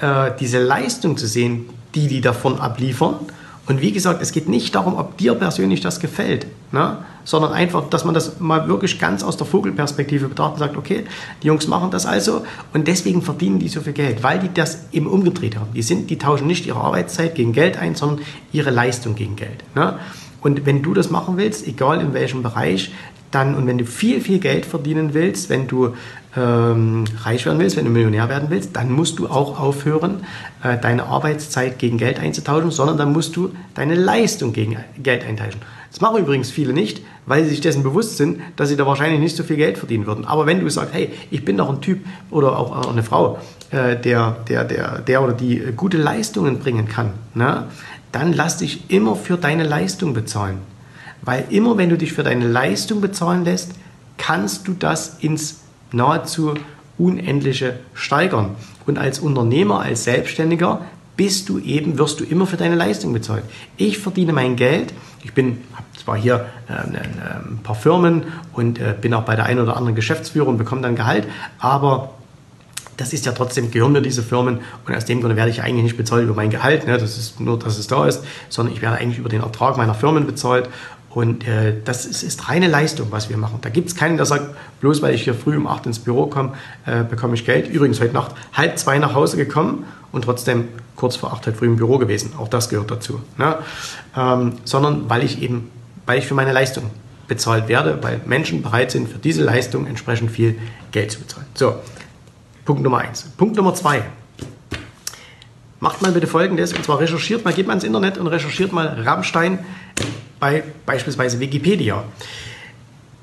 äh, 0.00 0.30
diese 0.38 0.62
Leistung 0.62 1.16
zu 1.16 1.26
sehen, 1.26 1.68
die 1.94 2.06
die 2.06 2.20
davon 2.20 2.60
abliefern 2.60 3.16
und 3.70 3.80
wie 3.80 3.92
gesagt, 3.92 4.20
es 4.20 4.32
geht 4.32 4.48
nicht 4.48 4.74
darum, 4.74 4.96
ob 4.96 5.16
dir 5.16 5.32
persönlich 5.36 5.80
das 5.80 6.00
gefällt, 6.00 6.44
ne? 6.72 6.98
sondern 7.22 7.52
einfach, 7.52 7.88
dass 7.88 8.04
man 8.04 8.14
das 8.14 8.40
mal 8.40 8.66
wirklich 8.66 8.98
ganz 8.98 9.22
aus 9.22 9.36
der 9.36 9.46
Vogelperspektive 9.46 10.26
betrachtet 10.26 10.54
und 10.54 10.58
sagt, 10.58 10.76
okay, 10.76 11.04
die 11.40 11.46
Jungs 11.46 11.68
machen 11.68 11.92
das 11.92 12.04
also 12.04 12.42
und 12.72 12.88
deswegen 12.88 13.22
verdienen 13.22 13.60
die 13.60 13.68
so 13.68 13.80
viel 13.80 13.92
Geld, 13.92 14.24
weil 14.24 14.40
die 14.40 14.52
das 14.52 14.86
eben 14.90 15.06
umgedreht 15.06 15.56
haben. 15.56 15.72
Die, 15.72 15.82
sind, 15.82 16.10
die 16.10 16.18
tauschen 16.18 16.48
nicht 16.48 16.66
ihre 16.66 16.80
Arbeitszeit 16.80 17.36
gegen 17.36 17.52
Geld 17.52 17.76
ein, 17.76 17.94
sondern 17.94 18.26
ihre 18.50 18.70
Leistung 18.70 19.14
gegen 19.14 19.36
Geld. 19.36 19.62
Ne? 19.76 20.00
Und 20.40 20.66
wenn 20.66 20.82
du 20.82 20.92
das 20.92 21.10
machen 21.10 21.36
willst, 21.36 21.64
egal 21.68 22.00
in 22.00 22.12
welchem 22.12 22.42
Bereich, 22.42 22.90
dann, 23.30 23.54
und 23.54 23.66
wenn 23.66 23.78
du 23.78 23.84
viel, 23.84 24.20
viel 24.20 24.38
Geld 24.38 24.66
verdienen 24.66 25.14
willst, 25.14 25.50
wenn 25.50 25.66
du 25.68 25.94
ähm, 26.36 27.04
reich 27.22 27.46
werden 27.46 27.58
willst, 27.58 27.76
wenn 27.76 27.84
du 27.84 27.90
Millionär 27.90 28.28
werden 28.28 28.50
willst, 28.50 28.76
dann 28.76 28.90
musst 28.92 29.18
du 29.18 29.28
auch 29.28 29.58
aufhören, 29.58 30.24
äh, 30.62 30.78
deine 30.78 31.04
Arbeitszeit 31.04 31.78
gegen 31.78 31.98
Geld 31.98 32.20
einzutauschen, 32.20 32.70
sondern 32.70 32.96
dann 32.96 33.12
musst 33.12 33.36
du 33.36 33.50
deine 33.74 33.94
Leistung 33.94 34.52
gegen 34.52 34.76
Geld 35.02 35.24
eintauschen. 35.24 35.60
Das 35.90 36.00
machen 36.00 36.18
übrigens 36.18 36.50
viele 36.50 36.72
nicht, 36.72 37.02
weil 37.26 37.42
sie 37.42 37.50
sich 37.50 37.60
dessen 37.60 37.82
bewusst 37.82 38.16
sind, 38.16 38.40
dass 38.54 38.68
sie 38.68 38.76
da 38.76 38.86
wahrscheinlich 38.86 39.18
nicht 39.18 39.36
so 39.36 39.42
viel 39.42 39.56
Geld 39.56 39.76
verdienen 39.76 40.06
würden. 40.06 40.24
Aber 40.24 40.46
wenn 40.46 40.60
du 40.60 40.70
sagst, 40.70 40.94
hey, 40.94 41.10
ich 41.32 41.44
bin 41.44 41.56
doch 41.56 41.68
ein 41.68 41.80
Typ 41.80 42.04
oder 42.30 42.56
auch 42.56 42.90
eine 42.90 43.02
Frau, 43.02 43.38
äh, 43.70 43.96
der, 43.96 44.36
der, 44.48 44.64
der, 44.64 45.00
der 45.00 45.22
oder 45.22 45.32
die 45.32 45.60
gute 45.76 45.96
Leistungen 45.96 46.60
bringen 46.60 46.88
kann, 46.88 47.12
ne, 47.34 47.66
dann 48.12 48.32
lass 48.32 48.58
dich 48.58 48.90
immer 48.90 49.16
für 49.16 49.36
deine 49.36 49.64
Leistung 49.64 50.14
bezahlen. 50.14 50.58
Weil 51.22 51.44
immer 51.50 51.76
wenn 51.76 51.90
du 51.90 51.98
dich 51.98 52.12
für 52.12 52.22
deine 52.22 52.46
Leistung 52.46 53.00
bezahlen 53.00 53.44
lässt, 53.44 53.72
kannst 54.16 54.68
du 54.68 54.74
das 54.74 55.18
ins 55.20 55.60
nahezu 55.92 56.54
Unendliche 56.98 57.78
steigern. 57.94 58.56
Und 58.86 58.98
als 58.98 59.18
Unternehmer, 59.18 59.80
als 59.80 60.04
Selbstständiger 60.04 60.82
bist 61.16 61.48
du 61.48 61.58
eben, 61.58 61.98
wirst 61.98 62.20
du 62.20 62.24
immer 62.24 62.46
für 62.46 62.56
deine 62.56 62.74
Leistung 62.74 63.12
bezahlt. 63.12 63.44
Ich 63.76 63.98
verdiene 63.98 64.32
mein 64.32 64.56
Geld. 64.56 64.92
Ich 65.22 65.32
bin, 65.32 65.58
habe 65.74 65.84
zwar 66.02 66.16
hier 66.16 66.46
äh, 66.68 66.72
ein 66.72 67.60
paar 67.62 67.74
Firmen 67.74 68.24
und 68.52 68.78
äh, 68.78 68.94
bin 68.98 69.12
auch 69.14 69.24
bei 69.24 69.36
der 69.36 69.46
einen 69.46 69.60
oder 69.60 69.76
anderen 69.76 69.94
Geschäftsführung 69.94 70.50
und 70.50 70.58
bekomme 70.58 70.80
dann 70.82 70.96
Gehalt, 70.96 71.26
aber 71.58 72.14
das 72.96 73.12
ist 73.14 73.24
ja 73.24 73.32
trotzdem, 73.32 73.70
gehören 73.70 73.92
mir 73.92 74.02
diese 74.02 74.22
Firmen 74.22 74.60
und 74.86 74.94
aus 74.94 75.06
dem 75.06 75.20
Grunde 75.20 75.36
werde 75.36 75.50
ich 75.50 75.62
eigentlich 75.62 75.84
nicht 75.84 75.96
bezahlt 75.96 76.24
über 76.24 76.34
mein 76.34 76.50
Gehalt, 76.50 76.86
ne? 76.86 76.98
das 76.98 77.16
ist 77.16 77.40
nur, 77.40 77.58
dass 77.58 77.78
es 77.78 77.86
da 77.86 78.06
ist, 78.06 78.24
sondern 78.48 78.74
ich 78.74 78.82
werde 78.82 78.96
eigentlich 78.98 79.18
über 79.18 79.30
den 79.30 79.42
Ertrag 79.42 79.76
meiner 79.76 79.94
Firmen 79.94 80.26
bezahlt 80.26 80.68
und 81.10 81.46
äh, 81.46 81.74
das 81.84 82.06
ist, 82.06 82.22
ist, 82.22 82.48
reine 82.48 82.68
Leistung, 82.68 83.08
was 83.10 83.28
wir 83.28 83.36
machen. 83.36 83.58
Da 83.62 83.68
gibt 83.68 83.88
es 83.88 83.96
keinen, 83.96 84.16
der 84.16 84.26
sagt, 84.26 84.54
bloß 84.80 85.02
weil 85.02 85.12
ich 85.12 85.24
hier 85.24 85.34
früh 85.34 85.56
um 85.56 85.66
8 85.66 85.86
ins 85.86 85.98
Büro 85.98 86.26
komme, 86.26 86.52
äh, 86.86 87.02
bekomme 87.02 87.34
ich 87.34 87.44
Geld. 87.44 87.68
Übrigens 87.68 88.00
heute 88.00 88.14
Nacht 88.14 88.36
halb 88.52 88.78
zwei 88.78 88.98
nach 88.98 89.12
Hause 89.14 89.36
gekommen 89.36 89.84
und 90.12 90.24
trotzdem 90.24 90.68
kurz 90.94 91.16
vor 91.16 91.32
8 91.32 91.46
halt 91.46 91.56
früh 91.56 91.66
im 91.66 91.76
Büro 91.76 91.98
gewesen. 91.98 92.32
Auch 92.38 92.46
das 92.46 92.68
gehört 92.68 92.92
dazu. 92.92 93.20
Ne? 93.38 93.56
Ähm, 94.16 94.52
sondern 94.64 95.10
weil 95.10 95.24
ich 95.24 95.42
eben, 95.42 95.68
weil 96.06 96.18
ich 96.20 96.28
für 96.28 96.34
meine 96.34 96.52
Leistung 96.52 96.84
bezahlt 97.26 97.66
werde, 97.66 97.98
weil 98.02 98.20
Menschen 98.26 98.62
bereit 98.62 98.92
sind, 98.92 99.08
für 99.08 99.18
diese 99.18 99.42
Leistung 99.42 99.86
entsprechend 99.86 100.30
viel 100.30 100.58
Geld 100.92 101.10
zu 101.10 101.18
bezahlen. 101.18 101.46
So, 101.54 101.74
Punkt 102.64 102.82
Nummer 102.82 102.98
eins. 102.98 103.22
Punkt 103.36 103.56
Nummer 103.56 103.74
zwei. 103.74 104.04
Macht 105.80 106.02
mal 106.02 106.12
bitte 106.12 106.26
folgendes, 106.26 106.72
und 106.72 106.84
zwar 106.84 107.00
recherchiert 107.00 107.44
mal, 107.44 107.54
geht 107.54 107.66
mal 107.66 107.72
ins 107.72 107.84
Internet 107.84 108.18
und 108.18 108.26
recherchiert 108.26 108.72
mal 108.72 108.86
Rammstein 108.86 109.60
bei 110.40 110.64
beispielsweise 110.86 111.38
Wikipedia. 111.38 112.02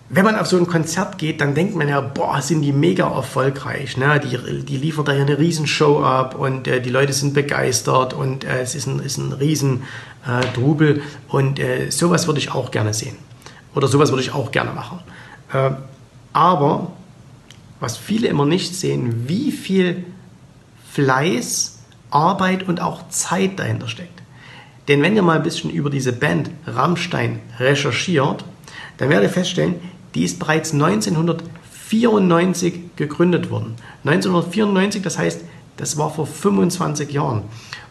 Wenn 0.09 0.23
man 0.23 0.37
auf 0.37 0.47
so 0.47 0.55
ein 0.55 0.67
Konzert 0.67 1.17
geht, 1.17 1.41
dann 1.41 1.53
denkt 1.53 1.75
man 1.75 1.89
ja, 1.89 1.99
boah, 1.99 2.41
sind 2.41 2.61
die 2.61 2.71
mega 2.71 3.09
erfolgreich. 3.09 3.97
Ne? 3.97 4.21
Die, 4.21 4.63
die 4.63 4.77
liefern 4.77 5.03
da 5.03 5.13
ja 5.13 5.23
eine 5.23 5.37
Riesenshow 5.37 6.01
ab 6.01 6.35
und 6.35 6.65
äh, 6.67 6.79
die 6.79 6.89
Leute 6.89 7.11
sind 7.11 7.33
begeistert 7.33 8.13
und 8.13 8.45
äh, 8.45 8.61
es 8.61 8.73
ist 8.73 8.87
ein, 8.87 8.99
ist 8.99 9.17
ein 9.17 9.33
riesen 9.33 9.83
äh, 10.25 10.59
und 11.27 11.59
äh, 11.59 11.89
sowas 11.89 12.27
würde 12.27 12.39
ich 12.39 12.51
auch 12.51 12.71
gerne 12.71 12.93
sehen. 12.93 13.17
Oder 13.75 13.89
sowas 13.89 14.11
würde 14.11 14.23
ich 14.23 14.31
auch 14.31 14.51
gerne 14.51 14.71
machen. 14.71 14.99
Äh, 15.51 15.71
aber 16.31 16.93
was 17.81 17.97
viele 17.97 18.27
immer 18.27 18.45
nicht 18.45 18.75
sehen, 18.75 19.27
wie 19.27 19.51
viel 19.51 20.05
Fleiß, 20.93 21.79
Arbeit 22.09 22.67
und 22.67 22.81
auch 22.81 23.09
Zeit 23.09 23.59
dahinter 23.59 23.87
steckt. 23.87 24.16
Denn 24.87 25.01
wenn 25.01 25.15
ihr 25.15 25.21
mal 25.21 25.37
ein 25.37 25.43
bisschen 25.43 25.69
über 25.69 25.89
diese 25.89 26.13
Band 26.13 26.49
Rammstein 26.65 27.39
recherchiert, 27.59 28.45
dann 28.97 29.09
werdet 29.09 29.29
ihr 29.29 29.33
feststellen, 29.33 29.75
die 30.15 30.23
ist 30.23 30.39
bereits 30.39 30.73
1994 30.73 32.95
gegründet 32.95 33.51
worden. 33.51 33.75
1994, 34.05 35.01
das 35.01 35.17
heißt, 35.17 35.41
das 35.75 35.97
war 35.97 36.13
vor 36.13 36.25
25 36.25 37.11
Jahren. 37.11 37.43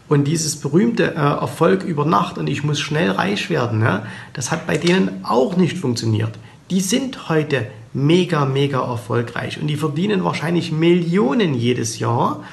Und 0.09 0.25
dieses 0.25 0.55
berühmte 0.55 1.15
äh, 1.15 1.17
Erfolg 1.17 1.83
über 1.83 2.05
Nacht 2.05 2.37
und 2.37 2.47
ich 2.47 2.63
muss 2.63 2.79
schnell 2.79 3.11
reich 3.11 3.49
werden, 3.49 3.79
ne, 3.79 4.05
das 4.33 4.51
hat 4.51 4.65
bei 4.65 4.77
denen 4.77 5.23
auch 5.23 5.57
nicht 5.57 5.77
funktioniert. 5.77 6.31
Die 6.69 6.81
sind 6.81 7.29
heute 7.29 7.67
mega, 7.93 8.45
mega 8.45 8.79
erfolgreich 8.79 9.59
und 9.59 9.67
die 9.67 9.75
verdienen 9.75 10.23
wahrscheinlich 10.23 10.71
Millionen 10.71 11.53
jedes 11.53 11.99
Jahr, 11.99 12.43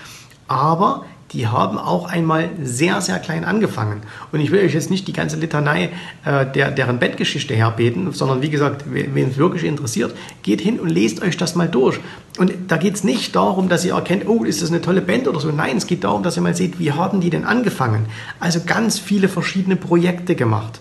aber 0.48 1.04
die 1.32 1.48
haben 1.48 1.78
auch 1.78 2.08
einmal 2.08 2.50
sehr, 2.62 3.00
sehr 3.00 3.18
klein 3.18 3.44
angefangen. 3.44 4.02
Und 4.30 4.40
ich 4.40 4.50
will 4.50 4.64
euch 4.64 4.74
jetzt 4.74 4.90
nicht 4.90 5.08
die 5.08 5.12
ganze 5.12 5.36
Litanei 5.36 5.90
äh, 6.24 6.46
der, 6.46 6.70
deren 6.70 6.98
Bettgeschichte 6.98 7.54
herbeten, 7.54 8.12
sondern 8.12 8.42
wie 8.42 8.50
gesagt, 8.50 8.84
wen 8.86 9.30
es 9.30 9.36
wirklich 9.36 9.64
interessiert, 9.64 10.14
geht 10.42 10.60
hin 10.60 10.78
und 10.78 10.88
lest 10.88 11.22
euch 11.22 11.36
das 11.36 11.54
mal 11.54 11.68
durch. 11.68 11.98
Und 12.38 12.52
da 12.68 12.76
geht 12.76 12.94
es 12.94 13.04
nicht 13.04 13.34
darum, 13.34 13.68
dass 13.68 13.84
ihr 13.84 13.94
erkennt, 13.94 14.28
oh, 14.28 14.44
ist 14.44 14.62
das 14.62 14.70
eine 14.70 14.80
tolle 14.80 15.00
Band 15.00 15.26
oder 15.26 15.40
so. 15.40 15.50
Nein, 15.50 15.76
es 15.76 15.86
geht 15.86 16.04
darum, 16.04 16.22
dass 16.22 16.36
ihr 16.36 16.42
mal 16.42 16.54
seht, 16.54 16.78
wie 16.78 16.92
haben 16.92 17.20
die 17.20 17.30
denn 17.30 17.44
angefangen. 17.44 18.06
Also 18.38 18.60
ganz 18.64 18.98
viele 18.98 19.28
verschiedene 19.28 19.76
Projekte 19.76 20.34
gemacht, 20.34 20.80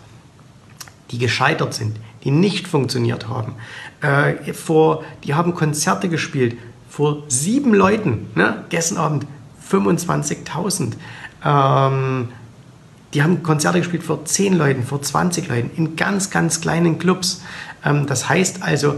die 1.11 1.17
gescheitert 1.17 1.73
sind, 1.73 1.95
die 2.23 2.31
nicht 2.31 2.67
funktioniert 2.67 3.27
haben. 3.27 3.55
Äh, 4.01 4.53
vor, 4.53 5.03
die 5.23 5.33
haben 5.33 5.55
Konzerte 5.55 6.09
gespielt 6.09 6.57
vor 6.89 7.23
sieben 7.27 7.73
Leuten, 7.73 8.27
ne? 8.35 8.65
gestern 8.69 8.99
Abend 8.99 9.25
25.000. 9.71 10.93
Ähm, 11.45 12.29
die 13.13 13.21
haben 13.21 13.43
Konzerte 13.43 13.79
gespielt 13.79 14.03
vor 14.03 14.25
10 14.25 14.53
Leuten, 14.57 14.83
vor 14.83 15.01
20 15.01 15.47
Leuten, 15.47 15.71
in 15.75 15.95
ganz, 15.95 16.29
ganz 16.29 16.61
kleinen 16.61 16.97
Clubs. 16.97 17.41
Ähm, 17.85 18.07
das 18.07 18.27
heißt 18.27 18.63
also, 18.63 18.95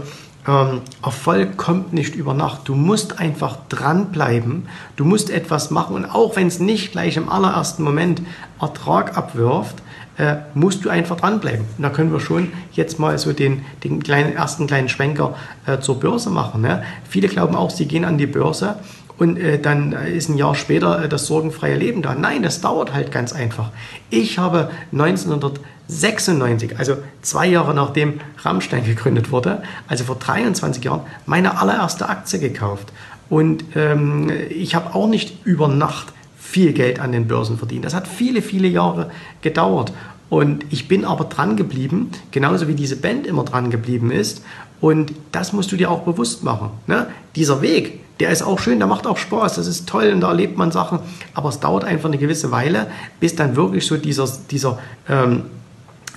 ähm, 0.48 0.80
Erfolg 1.02 1.56
kommt 1.56 1.92
nicht 1.92 2.14
über 2.14 2.32
Nacht. 2.32 2.68
Du 2.68 2.74
musst 2.74 3.18
einfach 3.18 3.58
dranbleiben. 3.68 4.68
Du 4.96 5.04
musst 5.04 5.30
etwas 5.30 5.70
machen. 5.70 5.96
Und 5.96 6.04
auch 6.04 6.36
wenn 6.36 6.46
es 6.46 6.60
nicht 6.60 6.92
gleich 6.92 7.16
im 7.16 7.28
allerersten 7.28 7.82
Moment 7.82 8.22
Ertrag 8.60 9.16
abwirft, 9.16 9.82
äh, 10.18 10.36
musst 10.54 10.84
du 10.84 10.88
einfach 10.88 11.16
dranbleiben. 11.16 11.66
Und 11.76 11.82
da 11.82 11.90
können 11.90 12.12
wir 12.12 12.20
schon 12.20 12.52
jetzt 12.72 12.98
mal 12.98 13.18
so 13.18 13.32
den, 13.32 13.64
den 13.84 14.02
kleinen, 14.02 14.34
ersten 14.34 14.66
kleinen 14.66 14.88
Schwenker 14.88 15.34
äh, 15.66 15.78
zur 15.80 16.00
Börse 16.00 16.30
machen. 16.30 16.62
Ne? 16.62 16.84
Viele 17.08 17.28
glauben 17.28 17.54
auch, 17.54 17.70
sie 17.70 17.86
gehen 17.86 18.04
an 18.04 18.16
die 18.16 18.26
Börse 18.26 18.76
und 19.18 19.38
äh, 19.38 19.58
dann 19.58 19.92
ist 19.92 20.28
ein 20.28 20.36
Jahr 20.36 20.54
später 20.54 21.04
äh, 21.04 21.08
das 21.08 21.26
sorgenfreie 21.26 21.76
Leben 21.76 22.02
da. 22.02 22.14
Nein, 22.14 22.42
das 22.42 22.60
dauert 22.60 22.92
halt 22.92 23.10
ganz 23.10 23.32
einfach. 23.32 23.70
Ich 24.10 24.38
habe 24.38 24.70
1996, 24.92 26.78
also 26.78 26.96
zwei 27.22 27.46
Jahre 27.46 27.74
nachdem 27.74 28.20
Rammstein 28.38 28.84
gegründet 28.84 29.32
wurde, 29.32 29.62
also 29.88 30.04
vor 30.04 30.16
23 30.16 30.84
Jahren, 30.84 31.00
meine 31.24 31.58
allererste 31.58 32.08
Aktie 32.08 32.38
gekauft. 32.38 32.92
Und 33.28 33.64
ähm, 33.74 34.30
ich 34.50 34.74
habe 34.74 34.94
auch 34.94 35.08
nicht 35.08 35.44
über 35.44 35.68
Nacht 35.68 36.12
viel 36.38 36.72
Geld 36.72 37.00
an 37.00 37.12
den 37.12 37.26
Börsen 37.26 37.58
verdient. 37.58 37.84
Das 37.84 37.94
hat 37.94 38.06
viele, 38.06 38.40
viele 38.40 38.68
Jahre 38.68 39.10
gedauert. 39.42 39.92
Und 40.28 40.64
ich 40.70 40.88
bin 40.88 41.04
aber 41.04 41.24
dran 41.24 41.56
geblieben, 41.56 42.10
genauso 42.30 42.68
wie 42.68 42.74
diese 42.74 42.96
Band 42.96 43.26
immer 43.26 43.44
dran 43.44 43.70
geblieben 43.70 44.10
ist. 44.10 44.42
Und 44.80 45.12
das 45.32 45.52
musst 45.52 45.72
du 45.72 45.76
dir 45.76 45.90
auch 45.90 46.00
bewusst 46.00 46.42
machen. 46.42 46.70
Ne? 46.86 47.06
Dieser 47.34 47.62
Weg, 47.62 48.00
der 48.20 48.30
ist 48.30 48.42
auch 48.42 48.58
schön, 48.58 48.78
der 48.78 48.88
macht 48.88 49.06
auch 49.06 49.18
Spaß, 49.18 49.56
das 49.56 49.66
ist 49.66 49.88
toll 49.88 50.10
und 50.12 50.20
da 50.20 50.28
erlebt 50.28 50.56
man 50.56 50.70
Sachen, 50.70 51.00
aber 51.34 51.48
es 51.48 51.60
dauert 51.60 51.84
einfach 51.84 52.08
eine 52.08 52.18
gewisse 52.18 52.50
Weile, 52.50 52.86
bis 53.20 53.36
dann 53.36 53.56
wirklich 53.56 53.86
so 53.86 53.96
dieser, 53.96 54.28
dieser, 54.50 54.78
ähm, 55.08 55.44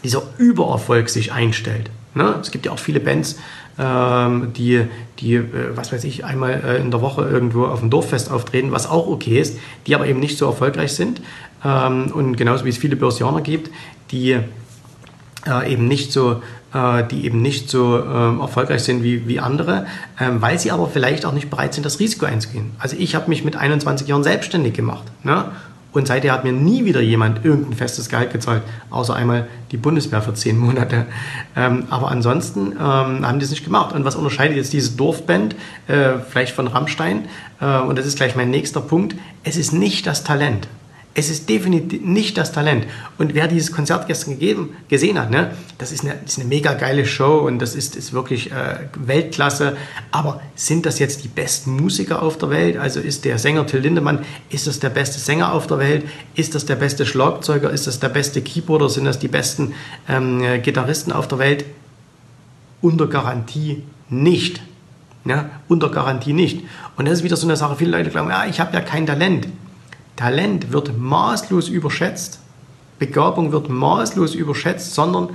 dieser 0.03 0.23
Übererfolg 0.37 1.09
sich 1.09 1.31
einstellt. 1.31 1.89
Ne? 2.15 2.35
Es 2.41 2.51
gibt 2.51 2.65
ja 2.65 2.71
auch 2.71 2.79
viele 2.79 2.99
Bands, 2.99 3.37
ähm, 3.77 4.51
die, 4.55 4.85
die 5.19 5.35
äh, 5.35 5.45
was 5.75 5.91
weiß 5.91 6.03
ich, 6.03 6.25
einmal 6.25 6.61
äh, 6.65 6.81
in 6.81 6.91
der 6.91 7.01
Woche 7.01 7.23
irgendwo 7.23 7.65
auf 7.65 7.79
dem 7.79 7.89
Dorffest 7.89 8.31
auftreten, 8.31 8.71
was 8.71 8.89
auch 8.89 9.07
okay 9.07 9.39
ist, 9.39 9.57
die 9.87 9.95
aber 9.95 10.07
eben 10.07 10.19
nicht 10.19 10.37
so 10.37 10.45
erfolgreich 10.45 10.93
sind. 10.93 11.21
Ähm, 11.63 12.11
und 12.13 12.35
genauso 12.35 12.65
wie 12.65 12.69
es 12.69 12.77
viele 12.77 12.95
Börsianer 12.95 13.41
gibt, 13.41 13.69
die 14.11 14.39
äh, 15.47 15.71
eben 15.71 15.87
nicht 15.87 16.11
so 16.11 16.41
äh, 16.73 17.03
die 17.03 17.25
eben 17.25 17.41
nicht 17.41 17.69
so 17.69 17.97
äh, 17.97 18.39
erfolgreich 18.39 18.83
sind 18.83 19.03
wie, 19.03 19.27
wie 19.27 19.39
andere, 19.39 19.87
ähm, 20.19 20.41
weil 20.41 20.59
sie 20.59 20.71
aber 20.71 20.87
vielleicht 20.87 21.25
auch 21.25 21.33
nicht 21.33 21.49
bereit 21.49 21.73
sind, 21.73 21.85
das 21.85 21.99
Risiko 21.99 22.25
einzugehen. 22.25 22.71
Also 22.77 22.95
ich 22.97 23.15
habe 23.15 23.29
mich 23.29 23.43
mit 23.43 23.55
21 23.55 24.07
Jahren 24.07 24.23
selbstständig 24.23 24.73
gemacht. 24.73 25.05
Ne? 25.23 25.45
Und 25.91 26.07
seither 26.07 26.33
hat 26.33 26.43
mir 26.43 26.51
nie 26.51 26.85
wieder 26.85 27.01
jemand 27.01 27.43
irgendein 27.43 27.73
festes 27.73 28.09
Gehalt 28.09 28.31
gezahlt, 28.31 28.61
außer 28.91 29.15
einmal 29.15 29.47
die 29.71 29.77
Bundeswehr 29.77 30.21
für 30.21 30.35
zehn 30.35 30.55
Monate. 30.57 31.07
Ähm, 31.55 31.85
aber 31.89 32.11
ansonsten 32.11 32.73
ähm, 32.73 33.25
haben 33.25 33.39
die 33.39 33.45
es 33.45 33.49
nicht 33.49 33.63
gemacht. 33.63 33.95
Und 33.95 34.05
was 34.05 34.15
unterscheidet 34.15 34.55
jetzt 34.55 34.71
diese 34.71 34.91
Dorfband 34.91 35.55
äh, 35.87 36.19
vielleicht 36.29 36.53
von 36.53 36.67
Rammstein? 36.67 37.27
Äh, 37.59 37.79
und 37.79 37.97
das 37.97 38.05
ist 38.05 38.17
gleich 38.17 38.35
mein 38.35 38.51
nächster 38.51 38.81
Punkt. 38.81 39.15
Es 39.43 39.57
ist 39.57 39.73
nicht 39.73 40.05
das 40.05 40.23
Talent. 40.23 40.67
Es 41.15 41.29
ist 41.29 41.49
definitiv 41.49 42.01
nicht 42.01 42.37
das 42.37 42.51
Talent. 42.51 42.85
Und 43.17 43.33
wer 43.33 43.47
dieses 43.47 43.71
Konzert 43.71 44.07
gestern 44.07 44.31
gegeben, 44.31 44.75
gesehen 44.87 45.19
hat, 45.19 45.31
ne, 45.31 45.51
das 45.77 45.91
ist 45.91 46.03
eine, 46.03 46.15
ist 46.25 46.39
eine 46.39 46.47
mega 46.47 46.73
geile 46.73 47.05
Show 47.05 47.39
und 47.39 47.59
das 47.59 47.75
ist, 47.75 47.95
ist 47.95 48.13
wirklich 48.13 48.51
äh, 48.51 48.87
Weltklasse. 48.95 49.75
Aber 50.11 50.39
sind 50.55 50.85
das 50.85 50.99
jetzt 50.99 51.23
die 51.23 51.27
besten 51.27 51.75
Musiker 51.75 52.21
auf 52.21 52.37
der 52.37 52.51
Welt? 52.51 52.77
Also 52.77 52.99
ist 52.99 53.25
der 53.25 53.39
Sänger 53.39 53.65
Till 53.65 53.79
Lindemann, 53.79 54.23
ist 54.49 54.67
das 54.67 54.79
der 54.79 54.89
beste 54.89 55.19
Sänger 55.19 55.51
auf 55.51 55.67
der 55.67 55.79
Welt? 55.79 56.05
Ist 56.35 56.53
das 56.53 56.65
der 56.65 56.75
beste 56.75 57.05
Schlagzeuger? 57.05 57.71
Ist 57.71 57.87
das 57.87 57.99
der 57.99 58.09
beste 58.09 58.41
Keyboarder? 58.41 58.89
Sind 58.89 59.05
das 59.05 59.19
die 59.19 59.27
besten 59.27 59.73
ähm, 60.07 60.61
Gitarristen 60.61 61.11
auf 61.11 61.27
der 61.27 61.39
Welt? 61.39 61.65
Unter 62.81 63.07
Garantie 63.07 63.83
nicht. 64.09 64.61
Ja, 65.25 65.49
unter 65.67 65.89
Garantie 65.89 66.33
nicht. 66.33 66.63
Und 66.95 67.07
das 67.07 67.19
ist 67.19 67.23
wieder 67.23 67.35
so 67.35 67.45
eine 67.45 67.57
Sache, 67.57 67.75
viele 67.75 67.91
Leute 67.91 68.09
glauben, 68.09 68.29
ja, 68.29 68.45
ich 68.45 68.59
habe 68.59 68.73
ja 68.73 68.81
kein 68.81 69.05
Talent. 69.05 69.47
Talent 70.19 70.73
wird 70.73 70.97
maßlos 70.97 71.69
überschätzt, 71.69 72.39
Begabung 72.99 73.53
wird 73.53 73.69
maßlos 73.69 74.35
überschätzt, 74.35 74.93
sondern 74.93 75.29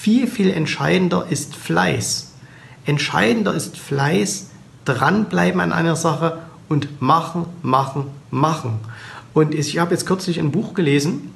Viel, 0.00 0.28
viel 0.28 0.50
entscheidender 0.50 1.26
ist 1.28 1.54
Fleiß. 1.54 2.32
Entscheidender 2.86 3.52
ist 3.52 3.76
Fleiß, 3.76 4.48
dranbleiben 4.86 5.60
an 5.60 5.74
einer 5.74 5.94
Sache 5.94 6.38
und 6.70 7.02
machen, 7.02 7.44
machen, 7.60 8.06
machen. 8.30 8.78
Und 9.34 9.54
ich 9.54 9.76
habe 9.76 9.90
jetzt 9.90 10.06
kürzlich 10.06 10.40
ein 10.40 10.52
Buch 10.52 10.72
gelesen, 10.72 11.34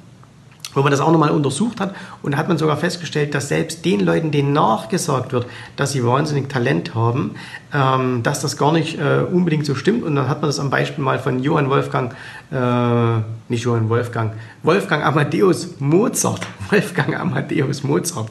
wo 0.75 0.83
man 0.83 0.91
das 0.91 1.01
auch 1.01 1.11
nochmal 1.11 1.31
untersucht 1.31 1.79
hat 1.79 1.95
und 2.21 2.33
da 2.33 2.37
hat 2.37 2.47
man 2.47 2.57
sogar 2.57 2.77
festgestellt, 2.77 3.33
dass 3.33 3.47
selbst 3.47 3.83
den 3.85 4.01
Leuten, 4.01 4.31
denen 4.31 4.53
nachgesagt 4.53 5.33
wird, 5.33 5.47
dass 5.75 5.93
sie 5.93 6.05
wahnsinnig 6.05 6.49
Talent 6.49 6.93
haben, 6.93 7.35
ähm, 7.73 8.21
dass 8.23 8.41
das 8.41 8.57
gar 8.57 8.71
nicht 8.71 8.99
äh, 8.99 9.21
unbedingt 9.21 9.65
so 9.65 9.75
stimmt. 9.75 10.03
Und 10.03 10.15
dann 10.15 10.27
hat 10.27 10.41
man 10.41 10.49
das 10.49 10.59
am 10.59 10.69
Beispiel 10.69 11.03
mal 11.03 11.19
von 11.19 11.41
Johann 11.41 11.69
Wolfgang, 11.69 12.13
äh, 12.51 13.21
nicht 13.49 13.63
Johann 13.63 13.89
Wolfgang, 13.89 14.33
Wolfgang 14.65 15.03
Amadeus 15.03 15.79
Mozart, 15.79 16.47
Wolfgang 16.71 17.15
Amadeus 17.15 17.83
Mozart, 17.83 18.29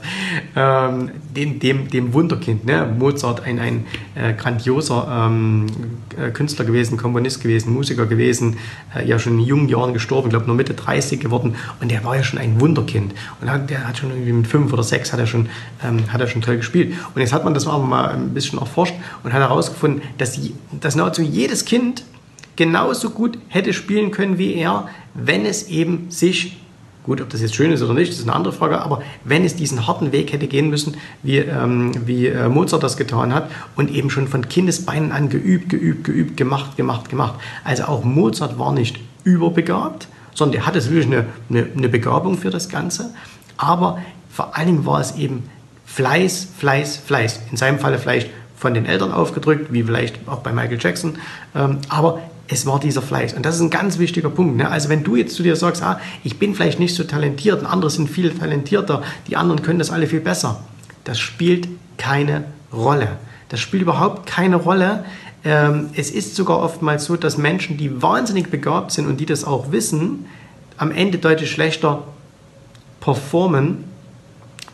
ähm, 0.57 1.11
dem, 1.35 1.61
dem, 1.61 1.89
dem 1.89 2.13
Wunderkind, 2.13 2.65
ne? 2.65 2.93
Mozart, 2.99 3.45
ein, 3.45 3.59
ein 3.61 3.87
äh, 4.17 4.35
grandioser 4.35 5.29
ähm, 5.29 5.67
äh, 6.19 6.31
Künstler 6.31 6.65
gewesen, 6.65 6.97
Komponist 6.97 7.41
gewesen, 7.41 7.73
Musiker 7.73 8.07
gewesen, 8.07 8.57
äh, 8.97 9.07
ja 9.07 9.19
schon 9.19 9.39
in 9.39 9.45
jungen 9.45 9.69
Jahren 9.69 9.93
gestorben, 9.93 10.29
glaube 10.31 10.47
nur 10.47 10.57
Mitte 10.57 10.75
30 10.75 11.21
geworden. 11.21 11.55
Und 11.81 11.91
der 11.91 12.05
war 12.05 12.17
ja 12.17 12.25
schon 12.25 12.41
ein 12.41 12.61
Wunderkind. 12.61 13.15
Und 13.41 13.51
hat, 13.51 13.71
der 13.71 13.87
hat 13.87 13.99
schon 13.99 14.11
irgendwie 14.11 14.33
mit 14.33 14.47
fünf 14.49 14.73
oder 14.73 14.83
sechs 14.83 15.13
hat 15.13 15.21
er 15.21 15.27
schon, 15.27 15.49
ähm, 15.85 16.13
hat 16.13 16.21
er 16.21 16.27
schon 16.27 16.43
toll 16.43 16.57
gespielt. 16.57 16.95
Und 17.15 17.21
jetzt 17.21 17.33
hat 17.33 17.45
man 17.45 17.55
das 17.55 17.67
mal 17.67 18.09
ein 18.09 18.35
bisschen 18.35 18.59
erforscht 18.59 18.95
und 19.23 19.33
hat 19.33 19.41
herausgefunden, 19.41 20.03
dass, 20.19 20.39
dass 20.81 20.97
nahezu 20.97 21.23
jedes 21.23 21.65
Kind 21.65 22.05
genauso 22.57 23.11
gut 23.11 23.39
hätte 23.49 23.73
spielen 23.73 24.11
können 24.11 24.39
wie 24.39 24.55
er, 24.55 24.89
wenn 25.15 25.47
es 25.47 25.69
eben 25.69 26.11
sich 26.11 26.57
Gut, 27.05 27.21
ob 27.21 27.29
das 27.29 27.43
jetzt 27.43 27.55
schön 27.55 27.71
ist 27.71 27.83
oder 27.83 27.93
nicht, 27.93 28.11
das 28.11 28.19
ist 28.19 28.27
eine 28.27 28.35
andere 28.35 28.55
Frage, 28.55 28.81
aber 28.81 29.03
wenn 29.25 29.45
es 29.45 29.55
diesen 29.55 29.87
harten 29.87 30.11
Weg 30.11 30.33
hätte 30.33 30.47
gehen 30.47 30.71
müssen, 30.71 30.97
wie, 31.23 31.37
ähm, 31.37 31.93
wie 32.07 32.29
äh, 32.29 32.49
Mozart 32.49 32.83
das 32.83 32.97
getan 32.97 33.35
hat 33.35 33.51
und 33.77 33.91
eben 33.91 34.09
schon 34.09 34.27
von 34.27 34.49
Kindesbeinen 34.49 35.13
an 35.13 35.29
geübt, 35.29 35.69
geübt, 35.69 36.05
geübt, 36.05 36.39
gemacht, 36.39 36.79
gemacht, 36.79 37.11
gemacht. 37.11 37.35
Also 37.63 37.85
auch 37.85 38.05
Mozart 38.05 38.59
war 38.59 38.73
nicht 38.73 38.99
überbegabt, 39.23 40.09
sondern 40.33 40.63
er 40.63 40.67
hatte 40.67 40.83
wirklich 40.83 41.05
eine, 41.05 41.27
eine, 41.51 41.67
eine 41.77 41.89
Begabung 41.91 42.39
für 42.39 42.49
das 42.49 42.71
Ganze, 42.71 43.13
aber 43.59 43.99
vor 44.31 44.57
allen 44.57 44.69
Dingen 44.69 44.87
war 44.87 45.01
es 45.01 45.15
eben 45.17 45.43
Fleiß, 45.85 46.49
Fleiß, 46.57 46.97
Fleiß. 46.97 47.41
In 47.51 47.59
seinem 47.59 47.81
Falle 47.81 47.99
vielleicht 47.99 48.31
von 48.57 48.73
den 48.73 48.87
Eltern 48.87 49.13
aufgedrückt, 49.13 49.75
wie 49.75 49.83
vielleicht 49.83 50.27
auch 50.27 50.39
bei 50.39 50.55
Michael 50.55 50.79
Jackson, 50.81 51.19
ähm, 51.55 51.81
aber 51.91 52.23
es 52.49 52.67
war 52.67 52.79
dieser 52.79 53.03
Fleiß. 53.03 53.35
Und 53.35 53.47
das 53.47 53.57
ist 53.57 53.63
ein 53.63 53.71
ganz 53.71 53.99
wichtiger 53.99 54.31
Punkt. 54.31 54.57
Ne? 54.57 54.71
Also 54.71 54.89
wenn 54.89 55.03
du 55.03 55.17
jetzt 55.17 55.35
zu 55.35 55.43
dir 55.43 55.57
sagst, 55.57 55.83
ah, 55.83 56.01
ich 56.23 56.39
bin 56.39 56.55
vielleicht 56.55 56.79
nicht 56.79 56.95
so 56.95 57.05
talentiert 57.05 57.61
und 57.61 57.67
andere 57.67 57.91
sind 57.91 58.09
viel 58.11 58.31
talentierter, 58.31 59.03
die 59.29 59.37
anderen 59.37 59.63
können 59.63 59.79
das 59.79 59.91
alle 59.91 60.07
viel 60.07 60.21
besser. 60.21 60.63
Das 61.05 61.19
spielt 61.19 61.69
keine 61.97 62.45
Rolle. 62.73 63.09
Das 63.49 63.61
spielt 63.61 63.83
überhaupt 63.83 64.27
keine 64.27 64.57
Rolle. 64.57 65.05
Ähm, 65.45 65.91
es 65.95 66.11
ist 66.11 66.37
sogar 66.37 66.59
oftmals 66.61 67.05
so, 67.05 67.17
dass 67.17 67.39
Menschen, 67.39 67.77
die 67.77 68.03
wahnsinnig 68.03 68.51
begabt 68.51 68.93
sind 68.93 69.07
und 69.07 69.19
die 69.19 69.27
das 69.27 69.45
auch 69.45 69.73
wissen, 69.73 70.27
am 70.77 70.91
Ende 70.91 71.19
deutlich 71.19 71.51
schlechter 71.51 72.05
performen 73.01 73.85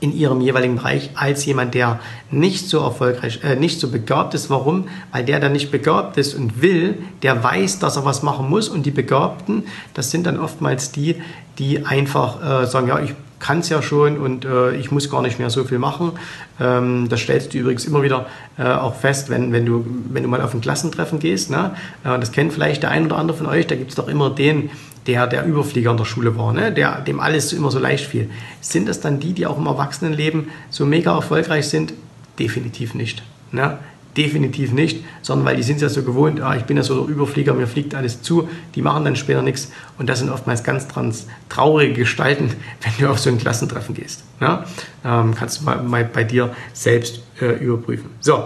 in 0.00 0.16
ihrem 0.16 0.40
jeweiligen 0.40 0.76
Bereich 0.76 1.10
als 1.14 1.44
jemand, 1.44 1.74
der 1.74 2.00
nicht 2.30 2.68
so 2.68 2.80
erfolgreich, 2.80 3.40
äh, 3.44 3.56
nicht 3.56 3.80
so 3.80 3.90
begabt 3.90 4.34
ist. 4.34 4.50
Warum? 4.50 4.88
Weil 5.12 5.24
der, 5.24 5.40
der 5.40 5.50
nicht 5.50 5.70
begabt 5.70 6.16
ist 6.16 6.34
und 6.34 6.62
will, 6.62 6.98
der 7.22 7.44
weiß, 7.44 7.78
dass 7.78 7.96
er 7.96 8.04
was 8.04 8.22
machen 8.22 8.48
muss. 8.48 8.68
Und 8.68 8.86
die 8.86 8.90
Begabten, 8.90 9.64
das 9.94 10.10
sind 10.10 10.26
dann 10.26 10.38
oftmals 10.38 10.90
die, 10.90 11.16
die 11.58 11.84
einfach 11.84 12.62
äh, 12.62 12.66
sagen, 12.66 12.88
ja, 12.88 13.00
ich 13.00 13.14
kann 13.40 13.60
es 13.60 13.70
ja 13.70 13.82
schon 13.82 14.18
und 14.18 14.44
äh, 14.44 14.76
ich 14.76 14.90
muss 14.90 15.10
gar 15.10 15.22
nicht 15.22 15.38
mehr 15.38 15.50
so 15.50 15.64
viel 15.64 15.78
machen. 15.78 16.12
Ähm, 16.60 17.08
das 17.08 17.20
stellst 17.20 17.52
du 17.52 17.58
übrigens 17.58 17.86
immer 17.86 18.02
wieder 18.02 18.26
äh, 18.58 18.64
auch 18.64 18.94
fest, 18.94 19.30
wenn, 19.30 19.50
wenn, 19.50 19.66
du, 19.66 19.84
wenn 20.10 20.22
du 20.22 20.28
mal 20.28 20.42
auf 20.42 20.54
ein 20.54 20.60
Klassentreffen 20.60 21.18
gehst. 21.18 21.50
Ne? 21.50 21.74
Äh, 22.04 22.18
das 22.18 22.32
kennt 22.32 22.52
vielleicht 22.52 22.82
der 22.82 22.90
ein 22.90 23.06
oder 23.06 23.16
andere 23.16 23.36
von 23.36 23.46
euch, 23.46 23.66
da 23.66 23.74
gibt 23.74 23.90
es 23.90 23.96
doch 23.96 24.08
immer 24.08 24.30
den, 24.30 24.70
der 25.06 25.26
der 25.26 25.44
Überflieger 25.44 25.90
in 25.90 25.96
der 25.96 26.04
Schule 26.04 26.36
war, 26.36 26.52
ne? 26.52 26.72
der, 26.72 27.00
dem 27.00 27.20
alles 27.20 27.52
immer 27.52 27.70
so 27.70 27.78
leicht 27.78 28.06
fiel. 28.06 28.30
Sind 28.60 28.88
das 28.88 29.00
dann 29.00 29.20
die, 29.20 29.32
die 29.32 29.46
auch 29.46 29.58
im 29.58 29.66
Erwachsenenleben 29.66 30.48
so 30.70 30.84
mega 30.86 31.14
erfolgreich 31.14 31.68
sind? 31.68 31.94
Definitiv 32.38 32.94
nicht. 32.94 33.22
Ne? 33.52 33.78
Definitiv 34.16 34.72
nicht, 34.72 35.04
sondern 35.22 35.46
weil 35.46 35.56
die 35.56 35.62
sind 35.62 35.80
ja 35.80 35.88
so 35.88 36.02
gewohnt, 36.02 36.40
ah, 36.40 36.56
ich 36.56 36.64
bin 36.64 36.76
ja 36.76 36.82
so 36.82 37.04
der 37.04 37.14
Überflieger, 37.14 37.54
mir 37.54 37.68
fliegt 37.68 37.94
alles 37.94 38.22
zu, 38.22 38.48
die 38.74 38.82
machen 38.82 39.04
dann 39.04 39.14
später 39.14 39.40
nichts 39.40 39.70
und 39.98 40.08
das 40.08 40.18
sind 40.18 40.30
oftmals 40.30 40.64
ganz 40.64 40.88
trans 40.88 41.28
traurige 41.48 41.92
Gestalten, 41.92 42.50
wenn 42.82 42.92
du 42.98 43.10
auf 43.10 43.20
so 43.20 43.30
ein 43.30 43.38
Klassentreffen 43.38 43.94
gehst. 43.94 44.24
Ne? 44.40 44.64
Ähm, 45.04 45.34
kannst 45.36 45.60
du 45.60 45.64
mal, 45.64 45.80
mal, 45.82 46.04
bei 46.04 46.24
dir 46.24 46.54
selbst 46.72 47.22
äh, 47.40 47.62
überprüfen. 47.64 48.10
So, 48.18 48.44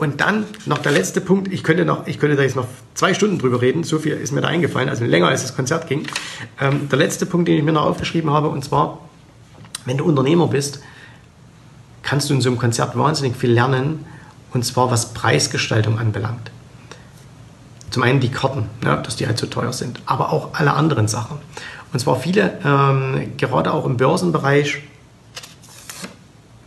und 0.00 0.22
dann 0.22 0.46
noch 0.64 0.78
der 0.78 0.92
letzte 0.92 1.20
Punkt. 1.20 1.52
Ich 1.52 1.62
könnte, 1.62 1.84
noch, 1.84 2.06
ich 2.06 2.18
könnte 2.18 2.34
da 2.34 2.42
jetzt 2.42 2.56
noch 2.56 2.66
zwei 2.94 3.12
Stunden 3.12 3.38
drüber 3.38 3.60
reden. 3.60 3.84
So 3.84 3.98
viel 3.98 4.14
ist 4.14 4.32
mir 4.32 4.40
da 4.40 4.48
eingefallen, 4.48 4.88
also 4.88 5.04
länger 5.04 5.28
als 5.28 5.42
das 5.42 5.54
Konzert 5.54 5.88
ging. 5.88 6.06
Ähm, 6.58 6.88
der 6.88 6.98
letzte 6.98 7.26
Punkt, 7.26 7.48
den 7.48 7.58
ich 7.58 7.62
mir 7.62 7.72
noch 7.72 7.84
aufgeschrieben 7.84 8.30
habe, 8.30 8.48
und 8.48 8.64
zwar, 8.64 8.98
wenn 9.84 9.98
du 9.98 10.04
Unternehmer 10.06 10.46
bist, 10.46 10.80
kannst 12.02 12.30
du 12.30 12.34
in 12.34 12.40
so 12.40 12.48
einem 12.48 12.58
Konzert 12.58 12.96
wahnsinnig 12.96 13.36
viel 13.36 13.52
lernen, 13.52 14.06
und 14.52 14.64
zwar 14.64 14.90
was 14.90 15.12
Preisgestaltung 15.12 15.98
anbelangt. 15.98 16.50
Zum 17.90 18.02
einen 18.02 18.20
die 18.20 18.30
Karten, 18.30 18.66
ja, 18.82 18.96
dass 18.96 19.16
die 19.16 19.26
halt 19.26 19.36
so 19.36 19.46
teuer 19.46 19.74
sind, 19.74 20.00
aber 20.06 20.32
auch 20.32 20.54
alle 20.54 20.72
anderen 20.72 21.08
Sachen. 21.08 21.36
Und 21.92 21.98
zwar 21.98 22.18
viele, 22.18 22.58
ähm, 22.64 23.32
gerade 23.36 23.72
auch 23.74 23.84
im 23.84 23.98
Börsenbereich, 23.98 24.78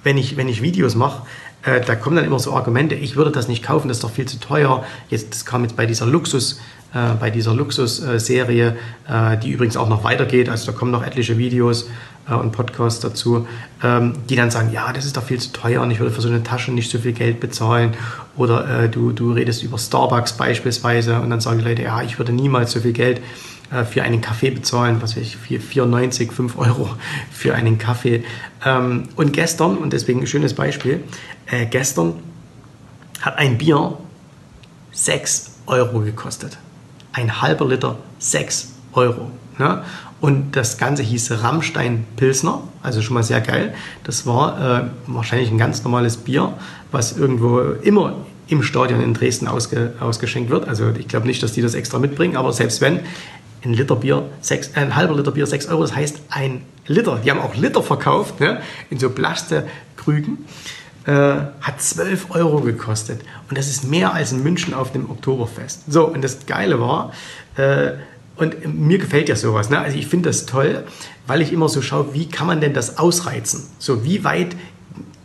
wenn 0.03 0.17
ich, 0.17 0.37
wenn 0.37 0.47
ich 0.47 0.61
Videos 0.61 0.93
mache, 0.95 1.23
äh, 1.65 1.81
da 1.81 1.95
kommen 1.95 2.15
dann 2.15 2.25
immer 2.25 2.39
so 2.39 2.53
Argumente, 2.53 2.95
ich 2.95 3.15
würde 3.15 3.31
das 3.31 3.47
nicht 3.47 3.63
kaufen, 3.63 3.87
das 3.87 3.97
ist 3.97 4.03
doch 4.03 4.11
viel 4.11 4.25
zu 4.25 4.39
teuer. 4.39 4.83
Jetzt, 5.09 5.31
das 5.31 5.45
kam 5.45 5.63
jetzt 5.63 5.75
bei 5.75 5.85
dieser 5.85 6.05
Luxus, 6.05 6.59
äh, 6.93 7.13
bei 7.19 7.29
dieser 7.29 7.53
Luxus-Serie, 7.53 8.75
äh, 9.07 9.37
die 9.37 9.51
übrigens 9.51 9.77
auch 9.77 9.89
noch 9.89 10.03
weitergeht, 10.03 10.49
also 10.49 10.71
da 10.71 10.77
kommen 10.77 10.91
noch 10.91 11.05
etliche 11.05 11.37
Videos 11.37 11.89
äh, 12.29 12.33
und 12.33 12.51
Podcasts 12.51 12.99
dazu, 12.99 13.47
ähm, 13.83 14.13
die 14.29 14.35
dann 14.35 14.51
sagen, 14.51 14.71
ja, 14.71 14.91
das 14.93 15.05
ist 15.05 15.17
doch 15.17 15.23
viel 15.23 15.39
zu 15.39 15.51
teuer 15.51 15.81
und 15.81 15.91
ich 15.91 15.99
würde 15.99 16.13
für 16.13 16.21
so 16.21 16.29
eine 16.29 16.43
Tasche 16.43 16.71
nicht 16.71 16.91
so 16.91 16.99
viel 16.99 17.13
Geld 17.13 17.39
bezahlen. 17.39 17.93
Oder 18.35 18.83
äh, 18.83 18.89
du, 18.89 19.11
du 19.11 19.31
redest 19.31 19.63
über 19.63 19.77
Starbucks 19.77 20.33
beispielsweise 20.33 21.19
und 21.19 21.29
dann 21.29 21.41
sagen 21.41 21.59
die 21.59 21.65
Leute, 21.65 21.83
ja, 21.83 22.01
ich 22.01 22.17
würde 22.19 22.33
niemals 22.33 22.71
so 22.71 22.79
viel 22.79 22.93
Geld 22.93 23.21
äh, 23.71 23.83
für 23.83 24.03
einen 24.03 24.21
Kaffee 24.21 24.51
bezahlen, 24.51 25.01
was 25.01 25.15
weiß 25.15 25.23
ich, 25.23 25.37
4,90, 25.37 26.31
5 26.31 26.57
Euro 26.57 26.89
für 27.31 27.55
einen 27.55 27.77
Kaffee. 27.77 28.23
Ähm, 28.65 29.09
und 29.15 29.33
gestern, 29.33 29.77
und 29.77 29.93
deswegen 29.93 30.21
ein 30.21 30.27
schönes 30.27 30.53
Beispiel, 30.53 31.03
äh, 31.47 31.65
gestern 31.65 32.15
hat 33.21 33.37
ein 33.37 33.57
Bier 33.57 33.97
6 34.91 35.51
Euro 35.65 35.99
gekostet. 35.99 36.57
Ein 37.13 37.41
halber 37.41 37.67
Liter 37.67 37.97
6 38.19 38.73
Euro. 38.93 39.31
Ne? 39.57 39.83
Und 40.19 40.55
das 40.55 40.77
Ganze 40.77 41.03
hieß 41.03 41.43
Rammstein 41.43 42.05
Pilsner, 42.15 42.63
also 42.81 43.01
schon 43.01 43.13
mal 43.13 43.23
sehr 43.23 43.41
geil. 43.41 43.73
Das 44.03 44.25
war 44.25 44.83
äh, 44.83 44.83
wahrscheinlich 45.07 45.51
ein 45.51 45.57
ganz 45.57 45.83
normales 45.83 46.17
Bier, 46.17 46.53
was 46.91 47.17
irgendwo 47.17 47.59
immer 47.59 48.15
im 48.47 48.63
Stadion 48.63 49.01
in 49.01 49.13
Dresden 49.13 49.47
ausge, 49.47 49.93
ausgeschenkt 49.99 50.49
wird. 50.49 50.67
Also 50.67 50.91
ich 50.97 51.07
glaube 51.07 51.27
nicht, 51.27 51.43
dass 51.43 51.53
die 51.53 51.61
das 51.61 51.73
extra 51.73 51.99
mitbringen, 51.99 52.37
aber 52.37 52.53
selbst 52.53 52.81
wenn, 52.81 53.01
ein 53.65 53.73
Liter 53.73 53.95
Bier, 53.95 54.29
sechs, 54.41 54.69
äh, 54.69 54.79
ein 54.79 54.95
halber 54.95 55.15
Liter 55.15 55.31
Bier 55.31 55.47
6 55.47 55.67
Euro, 55.67 55.81
das 55.81 55.95
heißt 55.95 56.21
ein 56.29 56.61
Liter. 56.87 57.19
Die 57.23 57.31
haben 57.31 57.39
auch 57.39 57.55
Liter 57.55 57.81
verkauft, 57.81 58.39
ne? 58.39 58.61
in 58.89 58.99
so 58.99 59.09
Plastekrügen. 59.09 60.45
Äh, 61.05 61.11
hat 61.11 61.81
12 61.81 62.31
Euro 62.31 62.61
gekostet. 62.61 63.21
Und 63.49 63.57
das 63.57 63.67
ist 63.67 63.89
mehr 63.89 64.13
als 64.13 64.31
in 64.31 64.41
München 64.41 64.73
auf 64.73 64.91
dem 64.93 65.09
Oktoberfest. 65.09 65.91
So, 65.91 66.07
und 66.07 66.21
das 66.21 66.45
Geile 66.45 66.79
war, 66.79 67.11
äh, 67.57 67.91
und 68.35 68.73
mir 68.73 68.97
gefällt 68.97 69.29
ja 69.29 69.35
sowas. 69.35 69.69
Ne? 69.69 69.79
Also 69.79 69.97
ich 69.97 70.07
finde 70.07 70.29
das 70.29 70.45
toll, 70.45 70.85
weil 71.27 71.41
ich 71.41 71.53
immer 71.53 71.69
so 71.69 71.81
schaue, 71.81 72.13
wie 72.13 72.27
kann 72.27 72.47
man 72.47 72.61
denn 72.61 72.73
das 72.73 72.97
ausreizen? 72.97 73.67
So, 73.79 74.03
wie 74.03 74.23
weit 74.23 74.55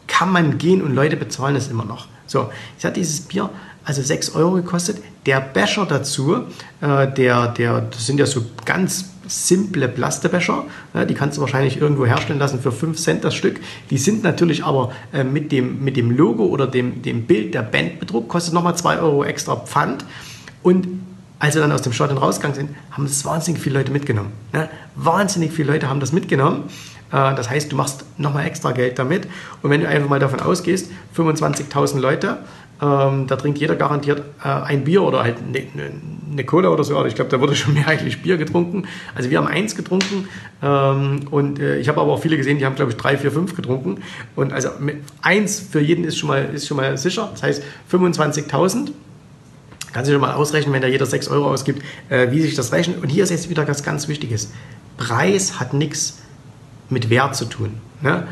kann 0.06 0.30
man 0.30 0.58
gehen 0.58 0.82
und 0.82 0.94
Leute 0.94 1.16
bezahlen 1.16 1.56
es 1.56 1.68
immer 1.68 1.84
noch? 1.84 2.08
So, 2.26 2.50
ich 2.78 2.84
hatte 2.84 3.00
dieses 3.00 3.22
Bier 3.22 3.48
also 3.88 4.02
6 4.02 4.34
Euro 4.34 4.52
gekostet. 4.52 4.98
Der 5.24 5.40
Becher 5.40 5.86
dazu, 5.86 6.44
äh, 6.82 7.10
der, 7.10 7.48
der, 7.48 7.80
das 7.80 8.06
sind 8.06 8.20
ja 8.20 8.26
so 8.26 8.42
ganz 8.66 9.06
simple 9.26 9.88
Plastebecher, 9.88 10.64
äh, 10.92 11.06
die 11.06 11.14
kannst 11.14 11.38
du 11.38 11.40
wahrscheinlich 11.40 11.80
irgendwo 11.80 12.04
herstellen 12.04 12.38
lassen 12.38 12.60
für 12.60 12.70
5 12.70 12.98
Cent 12.98 13.24
das 13.24 13.34
Stück. 13.34 13.58
Die 13.88 13.96
sind 13.96 14.22
natürlich 14.22 14.62
aber 14.62 14.92
äh, 15.14 15.24
mit, 15.24 15.52
dem, 15.52 15.82
mit 15.82 15.96
dem 15.96 16.10
Logo 16.10 16.44
oder 16.44 16.66
dem, 16.66 17.00
dem 17.00 17.22
Bild 17.22 17.54
der 17.54 17.62
Band 17.62 17.98
bedruckt, 17.98 18.28
kostet 18.28 18.52
nochmal 18.52 18.76
2 18.76 18.98
Euro 18.98 19.24
extra 19.24 19.56
Pfand. 19.56 20.04
Und 20.62 20.86
als 21.38 21.54
wir 21.54 21.62
dann 21.62 21.72
aus 21.72 21.82
dem 21.82 21.94
Stadion 21.94 22.18
rausgegangen 22.18 22.56
sind, 22.56 22.70
haben 22.90 23.04
das 23.04 23.24
wahnsinnig 23.24 23.62
viele 23.62 23.78
Leute 23.78 23.90
mitgenommen. 23.90 24.32
Ne? 24.52 24.68
Wahnsinnig 24.96 25.50
viele 25.52 25.72
Leute 25.72 25.88
haben 25.88 26.00
das 26.00 26.12
mitgenommen. 26.12 26.64
Äh, 27.10 27.34
das 27.34 27.48
heißt, 27.48 27.72
du 27.72 27.76
machst 27.76 28.04
nochmal 28.18 28.44
extra 28.44 28.72
Geld 28.72 28.98
damit. 28.98 29.26
Und 29.62 29.70
wenn 29.70 29.80
du 29.80 29.88
einfach 29.88 30.10
mal 30.10 30.20
davon 30.20 30.40
ausgehst, 30.40 30.90
25.000 31.16 32.00
Leute 32.00 32.38
Ähm, 32.80 33.26
da 33.26 33.36
trinkt 33.36 33.58
jeder 33.58 33.74
garantiert 33.74 34.22
äh, 34.44 34.48
ein 34.48 34.84
Bier 34.84 35.02
oder 35.02 35.24
halt 35.24 35.38
eine 35.38 35.58
ne, 35.58 35.90
ne 36.30 36.44
Cola 36.44 36.68
oder 36.68 36.84
so. 36.84 37.04
Ich 37.06 37.14
glaube, 37.14 37.30
da 37.30 37.40
wurde 37.40 37.56
schon 37.56 37.74
mehrheitlich 37.74 38.22
Bier 38.22 38.36
getrunken. 38.36 38.86
Also 39.14 39.30
wir 39.30 39.38
haben 39.38 39.48
eins 39.48 39.74
getrunken 39.74 40.28
ähm, 40.62 41.20
und 41.30 41.58
äh, 41.58 41.78
ich 41.78 41.88
habe 41.88 42.00
aber 42.00 42.12
auch 42.12 42.22
viele 42.22 42.36
gesehen, 42.36 42.58
die 42.58 42.66
haben, 42.66 42.76
glaube 42.76 42.92
ich, 42.92 42.96
drei, 42.96 43.16
vier, 43.16 43.32
fünf 43.32 43.56
getrunken. 43.56 44.02
Und 44.36 44.52
also 44.52 44.68
eins 45.22 45.60
für 45.60 45.80
jeden 45.80 46.04
ist 46.04 46.18
schon 46.18 46.28
mal, 46.28 46.44
ist 46.54 46.68
schon 46.68 46.76
mal 46.76 46.96
sicher. 46.96 47.28
Das 47.32 47.42
heißt 47.42 47.62
25.000. 47.90 48.90
Kannst 49.92 50.10
du 50.10 50.14
dir 50.14 50.20
mal 50.20 50.34
ausrechnen, 50.34 50.72
wenn 50.74 50.82
da 50.82 50.88
jeder 50.88 51.06
6 51.06 51.28
Euro 51.28 51.50
ausgibt, 51.50 51.82
äh, 52.10 52.30
wie 52.30 52.40
sich 52.40 52.54
das 52.54 52.72
rechnet. 52.72 53.02
Und 53.02 53.08
hier 53.08 53.24
ist 53.24 53.30
jetzt 53.30 53.48
wieder 53.50 53.66
was 53.66 53.82
ganz 53.82 54.06
Wichtiges. 54.06 54.52
Preis 54.98 55.58
hat 55.58 55.72
nichts 55.72 56.20
mit 56.90 57.10
Wert 57.10 57.34
zu 57.34 57.46
tun. 57.46 57.80
Ne? 58.02 58.28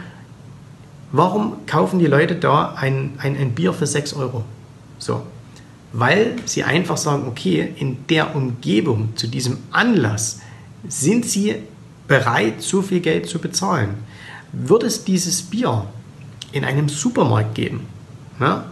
Warum 1.16 1.64
kaufen 1.64 1.98
die 1.98 2.06
Leute 2.06 2.34
da 2.34 2.74
ein, 2.74 3.12
ein, 3.16 3.38
ein 3.38 3.54
Bier 3.54 3.72
für 3.72 3.86
6 3.86 4.12
Euro? 4.12 4.44
So, 4.98 5.22
weil 5.94 6.36
sie 6.44 6.62
einfach 6.62 6.98
sagen, 6.98 7.24
okay, 7.26 7.72
in 7.76 8.06
der 8.08 8.36
Umgebung, 8.36 9.16
zu 9.16 9.26
diesem 9.26 9.56
Anlass, 9.70 10.40
sind 10.86 11.24
sie 11.24 11.54
bereit, 12.06 12.60
so 12.60 12.82
viel 12.82 13.00
Geld 13.00 13.30
zu 13.30 13.38
bezahlen. 13.38 13.94
Würde 14.52 14.86
es 14.86 15.04
dieses 15.04 15.40
Bier 15.40 15.86
in 16.52 16.66
einem 16.66 16.90
Supermarkt 16.90 17.54
geben, 17.54 17.86
ne, 18.38 18.64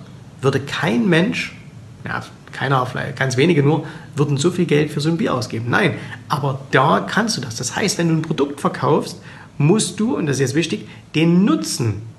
würde 0.42 0.60
kein 0.60 1.08
Mensch, 1.08 1.56
ja, 2.04 2.22
keiner, 2.52 2.86
ganz 3.16 3.38
wenige 3.38 3.62
nur, 3.62 3.86
würden 4.16 4.36
so 4.36 4.50
viel 4.50 4.66
Geld 4.66 4.90
für 4.90 5.00
so 5.00 5.08
ein 5.08 5.16
Bier 5.16 5.32
ausgeben. 5.32 5.70
Nein, 5.70 5.94
aber 6.28 6.60
da 6.72 7.00
kannst 7.00 7.38
du 7.38 7.40
das. 7.40 7.56
Das 7.56 7.74
heißt, 7.74 7.96
wenn 7.96 8.08
du 8.08 8.16
ein 8.16 8.22
Produkt 8.22 8.60
verkaufst, 8.60 9.18
musst 9.56 9.98
du, 9.98 10.14
und 10.14 10.26
das 10.26 10.36
ist 10.36 10.40
jetzt 10.40 10.54
wichtig, 10.54 10.86
den 11.14 11.46
Nutzen 11.46 12.13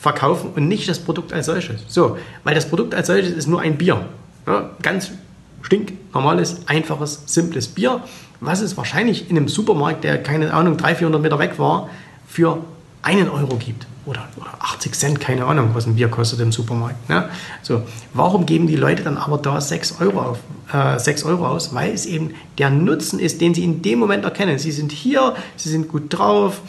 verkaufen 0.00 0.50
und 0.54 0.68
nicht 0.68 0.88
das 0.88 0.98
Produkt 0.98 1.32
als 1.32 1.46
solches. 1.46 1.82
So, 1.88 2.16
weil 2.44 2.54
das 2.54 2.68
Produkt 2.68 2.94
als 2.94 3.08
solches 3.08 3.32
ist 3.32 3.46
nur 3.46 3.60
ein 3.60 3.76
Bier. 3.76 4.06
Ja, 4.46 4.70
ganz 4.82 5.10
stinknormales, 5.62 6.62
einfaches, 6.66 7.22
simples 7.26 7.68
Bier, 7.68 8.00
was 8.40 8.60
es 8.60 8.76
wahrscheinlich 8.76 9.28
in 9.28 9.36
einem 9.36 9.48
Supermarkt, 9.48 10.04
der 10.04 10.22
keine 10.22 10.52
Ahnung 10.54 10.76
300, 10.76 10.98
400 10.98 11.22
Meter 11.22 11.38
weg 11.38 11.58
war, 11.58 11.88
für 12.26 12.58
einen 13.02 13.28
Euro 13.28 13.56
gibt. 13.56 13.86
Oder, 14.06 14.26
oder 14.36 14.54
80 14.60 14.94
Cent, 14.94 15.20
keine 15.20 15.44
Ahnung, 15.44 15.70
was 15.74 15.86
ein 15.86 15.96
Bier 15.96 16.08
kostet 16.08 16.40
im 16.40 16.50
Supermarkt. 16.50 17.10
Ne? 17.10 17.28
So, 17.62 17.82
warum 18.14 18.46
geben 18.46 18.66
die 18.66 18.76
Leute 18.76 19.02
dann 19.02 19.18
aber 19.18 19.36
da 19.36 19.60
6 19.60 20.00
Euro, 20.00 20.20
auf, 20.20 20.38
äh, 20.72 20.98
6 20.98 21.24
Euro 21.24 21.46
aus? 21.46 21.74
Weil 21.74 21.92
es 21.92 22.06
eben 22.06 22.30
der 22.56 22.70
Nutzen 22.70 23.18
ist, 23.18 23.42
den 23.42 23.52
sie 23.52 23.64
in 23.64 23.82
dem 23.82 23.98
Moment 23.98 24.24
erkennen. 24.24 24.58
Sie 24.58 24.72
sind 24.72 24.92
hier, 24.92 25.34
sie 25.56 25.68
sind 25.68 25.88
gut 25.88 26.04
drauf, 26.08 26.62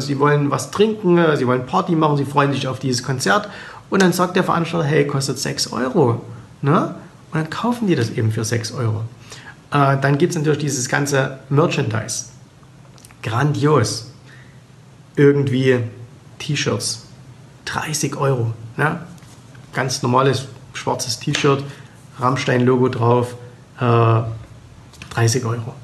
sie 0.00 0.18
wollen 0.18 0.50
was 0.50 0.70
trinken, 0.70 1.18
äh, 1.18 1.36
sie 1.36 1.46
wollen 1.46 1.66
Party 1.66 1.94
machen, 1.94 2.16
sie 2.16 2.24
freuen 2.24 2.52
sich 2.52 2.68
auf 2.68 2.78
dieses 2.78 3.02
Konzert. 3.02 3.48
Und 3.90 4.02
dann 4.02 4.12
sagt 4.12 4.36
der 4.36 4.44
Veranstalter, 4.44 4.86
hey, 4.86 5.06
kostet 5.06 5.38
6 5.38 5.72
Euro. 5.72 6.20
Ne? 6.62 6.94
Und 7.32 7.40
dann 7.40 7.50
kaufen 7.50 7.86
die 7.86 7.94
das 7.94 8.10
eben 8.10 8.30
für 8.32 8.44
6 8.44 8.72
Euro. 8.72 9.02
Äh, 9.70 9.96
dann 10.00 10.18
gibt 10.18 10.30
es 10.30 10.38
natürlich 10.38 10.60
dieses 10.60 10.88
ganze 10.88 11.38
Merchandise. 11.48 12.26
Grandios. 13.22 14.12
Irgendwie 15.16 15.80
T-Shirts. 16.38 17.06
30 17.64 18.16
Euro. 18.16 18.52
Ne? 18.76 19.00
Ganz 19.72 20.02
normales 20.02 20.46
schwarzes 20.72 21.18
T-Shirt, 21.18 21.62
Rammstein-Logo 22.20 22.88
drauf, 22.88 23.34
äh, 23.80 24.22
30 25.14 25.44
Euro. 25.44 25.74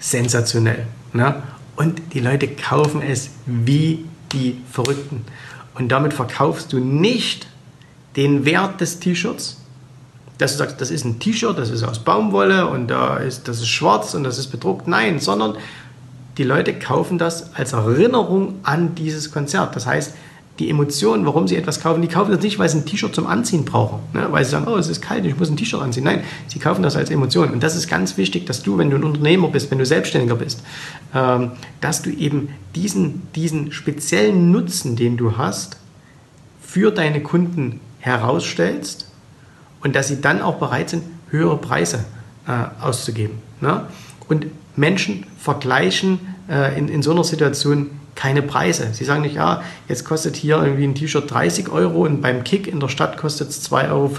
Sensationell. 0.00 0.86
Ne? 1.12 1.42
Und 1.76 2.14
die 2.14 2.20
Leute 2.20 2.48
kaufen 2.48 3.02
es 3.02 3.30
wie 3.46 4.04
die 4.32 4.60
Verrückten. 4.70 5.24
Und 5.74 5.88
damit 5.88 6.12
verkaufst 6.12 6.72
du 6.72 6.78
nicht 6.78 7.46
den 8.16 8.44
Wert 8.44 8.80
des 8.80 9.00
T-Shirts, 9.00 9.58
dass 10.38 10.52
du 10.52 10.58
sagst, 10.58 10.80
das 10.80 10.90
ist 10.90 11.04
ein 11.04 11.18
T-Shirt, 11.18 11.56
das 11.56 11.70
ist 11.70 11.82
aus 11.82 12.00
Baumwolle 12.00 12.66
und 12.66 12.88
da 12.88 13.16
ist, 13.16 13.48
das 13.48 13.58
ist 13.58 13.68
schwarz 13.68 14.14
und 14.14 14.24
das 14.24 14.38
ist 14.38 14.48
bedruckt. 14.48 14.86
Nein, 14.86 15.18
sondern 15.18 15.56
die 16.38 16.44
Leute 16.44 16.74
kaufen 16.78 17.18
das 17.18 17.54
als 17.54 17.72
Erinnerung 17.72 18.56
an 18.62 18.94
dieses 18.94 19.30
Konzert. 19.30 19.76
Das 19.76 19.86
heißt, 19.86 20.14
die 20.58 20.68
Emotionen, 20.68 21.24
warum 21.24 21.48
sie 21.48 21.56
etwas 21.56 21.80
kaufen, 21.80 22.02
die 22.02 22.08
kaufen 22.08 22.30
das 22.30 22.42
nicht, 22.42 22.58
weil 22.58 22.68
sie 22.68 22.78
ein 22.78 22.84
T-Shirt 22.84 23.14
zum 23.14 23.26
Anziehen 23.26 23.64
brauchen, 23.64 24.00
ne? 24.12 24.28
weil 24.30 24.44
sie 24.44 24.50
sagen, 24.50 24.66
oh, 24.68 24.76
es 24.76 24.88
ist 24.88 25.00
kalt, 25.00 25.24
ich 25.24 25.38
muss 25.38 25.50
ein 25.50 25.56
T-Shirt 25.56 25.80
anziehen. 25.80 26.04
Nein, 26.04 26.22
sie 26.46 26.58
kaufen 26.58 26.82
das 26.82 26.94
als 26.94 27.10
Emotion. 27.10 27.50
Und 27.50 27.62
das 27.62 27.74
ist 27.74 27.88
ganz 27.88 28.18
wichtig, 28.18 28.44
dass 28.46 28.62
du, 28.62 28.76
wenn 28.76 28.90
du 28.90 28.96
ein 28.96 29.04
Unternehmer 29.04 29.48
bist, 29.48 29.70
wenn 29.70 29.78
du 29.78 29.86
Selbstständiger 29.86 30.36
bist, 30.36 30.62
ähm, 31.14 31.52
dass 31.80 32.02
du 32.02 32.10
eben 32.10 32.50
diesen, 32.74 33.22
diesen 33.34 33.72
speziellen 33.72 34.52
Nutzen, 34.52 34.94
den 34.94 35.16
du 35.16 35.38
hast, 35.38 35.78
für 36.60 36.90
deine 36.90 37.22
Kunden 37.22 37.80
herausstellst 38.00 39.10
und 39.82 39.96
dass 39.96 40.08
sie 40.08 40.20
dann 40.20 40.42
auch 40.42 40.56
bereit 40.56 40.90
sind, 40.90 41.04
höhere 41.30 41.56
Preise 41.56 42.04
äh, 42.46 42.82
auszugeben. 42.82 43.38
Ne? 43.60 43.86
Und 44.28 44.46
Menschen 44.76 45.24
vergleichen 45.38 46.20
äh, 46.48 46.78
in, 46.78 46.88
in 46.88 47.02
so 47.02 47.12
einer 47.12 47.24
Situation 47.24 47.90
keine 48.14 48.42
Preise. 48.42 48.88
Sie 48.92 49.04
sagen 49.04 49.22
nicht, 49.22 49.36
ja, 49.36 49.62
jetzt 49.88 50.04
kostet 50.04 50.36
hier 50.36 50.62
irgendwie 50.62 50.84
ein 50.84 50.94
T-Shirt 50.94 51.30
30 51.30 51.70
Euro 51.70 52.04
und 52.04 52.20
beim 52.20 52.44
Kick 52.44 52.66
in 52.66 52.80
der 52.80 52.88
Stadt 52.88 53.16
kostet 53.16 53.50
es 53.50 53.70
2,50 53.70 53.90
Euro. 53.90 54.10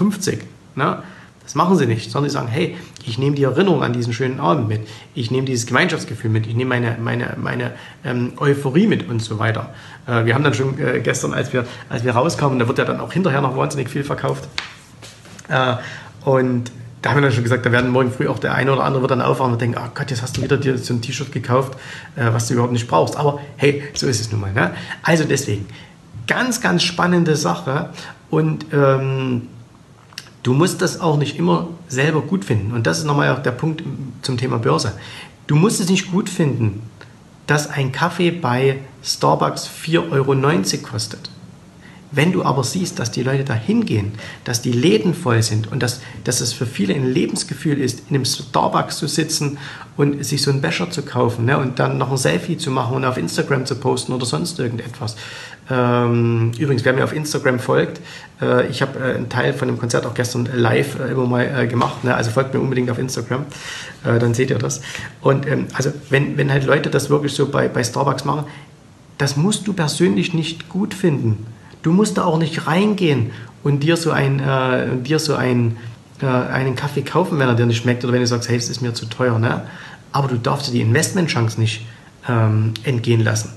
Ne? 0.74 1.02
Das 1.44 1.54
machen 1.54 1.76
sie 1.76 1.86
nicht, 1.86 2.10
sondern 2.10 2.30
sie 2.30 2.34
sagen, 2.34 2.48
hey, 2.48 2.76
ich 3.04 3.18
nehme 3.18 3.36
die 3.36 3.42
Erinnerung 3.42 3.82
an 3.82 3.92
diesen 3.92 4.14
schönen 4.14 4.40
Abend 4.40 4.66
mit, 4.66 4.80
ich 5.14 5.30
nehme 5.30 5.44
dieses 5.44 5.66
Gemeinschaftsgefühl 5.66 6.30
mit, 6.30 6.46
ich 6.46 6.54
nehme 6.54 6.70
meine, 6.70 6.96
meine, 6.98 7.36
meine 7.36 7.72
ähm, 8.02 8.32
Euphorie 8.38 8.86
mit 8.86 9.08
und 9.08 9.20
so 9.20 9.38
weiter. 9.38 9.74
Äh, 10.06 10.24
wir 10.24 10.34
haben 10.34 10.42
dann 10.42 10.54
schon 10.54 10.78
äh, 10.78 11.00
gestern, 11.00 11.34
als 11.34 11.52
wir, 11.52 11.66
als 11.90 12.02
wir 12.02 12.12
rauskamen, 12.12 12.58
da 12.58 12.66
wird 12.66 12.78
ja 12.78 12.86
dann 12.86 12.98
auch 12.98 13.12
hinterher 13.12 13.42
noch 13.42 13.56
wahnsinnig 13.56 13.90
viel 13.90 14.04
verkauft. 14.04 14.48
Äh, 15.48 15.74
und 16.24 16.72
da 17.04 17.10
haben 17.10 17.18
wir 17.18 17.22
dann 17.22 17.32
schon 17.32 17.42
gesagt, 17.42 17.66
da 17.66 17.70
werden 17.70 17.90
morgen 17.90 18.10
früh 18.10 18.28
auch 18.28 18.38
der 18.38 18.54
eine 18.54 18.72
oder 18.72 18.82
andere 18.82 19.02
wird 19.02 19.10
dann 19.10 19.20
aufwachen 19.20 19.52
und 19.52 19.60
denken, 19.60 19.78
oh 19.78 19.90
Gott, 19.94 20.10
jetzt 20.10 20.22
hast 20.22 20.38
du 20.38 20.42
wieder 20.42 20.56
dir 20.56 20.78
so 20.78 20.94
ein 20.94 21.02
T-Shirt 21.02 21.32
gekauft, 21.32 21.78
äh, 22.16 22.32
was 22.32 22.48
du 22.48 22.54
überhaupt 22.54 22.72
nicht 22.72 22.88
brauchst. 22.88 23.16
Aber 23.16 23.40
hey, 23.56 23.82
so 23.92 24.06
ist 24.06 24.22
es 24.22 24.32
nun 24.32 24.40
mal. 24.40 24.54
Ne? 24.54 24.74
Also 25.02 25.24
deswegen, 25.24 25.66
ganz, 26.26 26.62
ganz 26.62 26.82
spannende 26.82 27.36
Sache 27.36 27.90
und 28.30 28.64
ähm, 28.72 29.48
du 30.44 30.54
musst 30.54 30.80
das 30.80 30.98
auch 30.98 31.18
nicht 31.18 31.38
immer 31.38 31.68
selber 31.88 32.22
gut 32.22 32.42
finden. 32.42 32.72
Und 32.72 32.86
das 32.86 33.00
ist 33.00 33.04
nochmal 33.04 33.32
auch 33.32 33.42
der 33.42 33.52
Punkt 33.52 33.82
zum 34.22 34.38
Thema 34.38 34.58
Börse. 34.58 34.94
Du 35.46 35.56
musst 35.56 35.80
es 35.80 35.90
nicht 35.90 36.10
gut 36.10 36.30
finden, 36.30 36.88
dass 37.46 37.68
ein 37.68 37.92
Kaffee 37.92 38.30
bei 38.30 38.78
Starbucks 39.02 39.68
4,90 39.68 40.10
Euro 40.10 40.90
kostet. 40.90 41.28
Wenn 42.14 42.32
du 42.32 42.44
aber 42.44 42.62
siehst, 42.62 42.98
dass 42.98 43.10
die 43.10 43.22
Leute 43.22 43.44
da 43.44 43.54
hingehen, 43.54 44.12
dass 44.44 44.62
die 44.62 44.72
Läden 44.72 45.14
voll 45.14 45.42
sind 45.42 45.72
und 45.72 45.82
dass, 45.82 46.00
dass 46.22 46.40
es 46.40 46.52
für 46.52 46.66
viele 46.66 46.94
ein 46.94 47.06
Lebensgefühl 47.12 47.80
ist, 47.80 48.04
in 48.08 48.14
einem 48.14 48.24
Starbucks 48.24 48.98
zu 48.98 49.08
sitzen 49.08 49.58
und 49.96 50.24
sich 50.24 50.42
so 50.42 50.50
einen 50.50 50.60
Becher 50.60 50.90
zu 50.90 51.02
kaufen 51.02 51.44
ne, 51.46 51.58
und 51.58 51.78
dann 51.78 51.98
noch 51.98 52.10
ein 52.10 52.16
Selfie 52.16 52.56
zu 52.56 52.70
machen 52.70 52.96
und 52.96 53.04
auf 53.04 53.16
Instagram 53.16 53.66
zu 53.66 53.76
posten 53.76 54.12
oder 54.12 54.26
sonst 54.26 54.58
irgendetwas. 54.58 55.16
Ähm, 55.70 56.52
übrigens, 56.58 56.84
wer 56.84 56.92
mir 56.92 57.04
auf 57.04 57.12
Instagram 57.12 57.58
folgt, 57.58 58.00
äh, 58.40 58.66
ich 58.68 58.82
habe 58.82 58.98
äh, 58.98 59.14
einen 59.14 59.28
Teil 59.28 59.52
von 59.52 59.66
dem 59.66 59.78
Konzert 59.78 60.04
auch 60.06 60.14
gestern 60.14 60.48
live 60.52 61.00
äh, 61.00 61.10
immer 61.10 61.26
mal 61.26 61.42
äh, 61.42 61.66
gemacht, 61.66 62.04
ne? 62.04 62.14
also 62.14 62.30
folgt 62.30 62.54
mir 62.54 62.60
unbedingt 62.60 62.90
auf 62.90 62.98
Instagram, 62.98 63.46
äh, 64.04 64.18
dann 64.18 64.34
seht 64.34 64.50
ihr 64.50 64.58
das. 64.58 64.82
Und 65.20 65.46
ähm, 65.46 65.66
also 65.72 65.90
wenn, 66.10 66.36
wenn 66.36 66.52
halt 66.52 66.64
Leute 66.64 66.90
das 66.90 67.08
wirklich 67.08 67.32
so 67.32 67.48
bei, 67.48 67.68
bei 67.68 67.82
Starbucks 67.82 68.24
machen, 68.24 68.44
das 69.16 69.36
musst 69.36 69.66
du 69.66 69.72
persönlich 69.72 70.34
nicht 70.34 70.68
gut 70.68 70.92
finden. 70.92 71.46
Du 71.84 71.92
musst 71.92 72.16
da 72.16 72.24
auch 72.24 72.38
nicht 72.38 72.66
reingehen 72.66 73.30
und 73.62 73.80
dir 73.80 73.98
so, 73.98 74.10
ein, 74.10 74.40
äh, 74.40 74.96
dir 75.02 75.18
so 75.18 75.34
ein, 75.34 75.76
äh, 76.22 76.26
einen 76.26 76.76
Kaffee 76.76 77.02
kaufen, 77.02 77.38
wenn 77.38 77.46
er 77.46 77.54
dir 77.54 77.66
nicht 77.66 77.82
schmeckt 77.82 78.02
oder 78.04 78.14
wenn 78.14 78.20
du 78.22 78.26
sagst, 78.26 78.48
hey, 78.48 78.56
das 78.56 78.70
ist 78.70 78.80
mir 78.80 78.94
zu 78.94 79.04
teuer. 79.04 79.38
Ne? 79.38 79.64
Aber 80.10 80.28
du 80.28 80.38
darfst 80.38 80.68
dir 80.68 80.72
die 80.72 80.80
Investmentchance 80.80 81.60
nicht 81.60 81.84
ähm, 82.26 82.72
entgehen 82.84 83.20
lassen. 83.20 83.52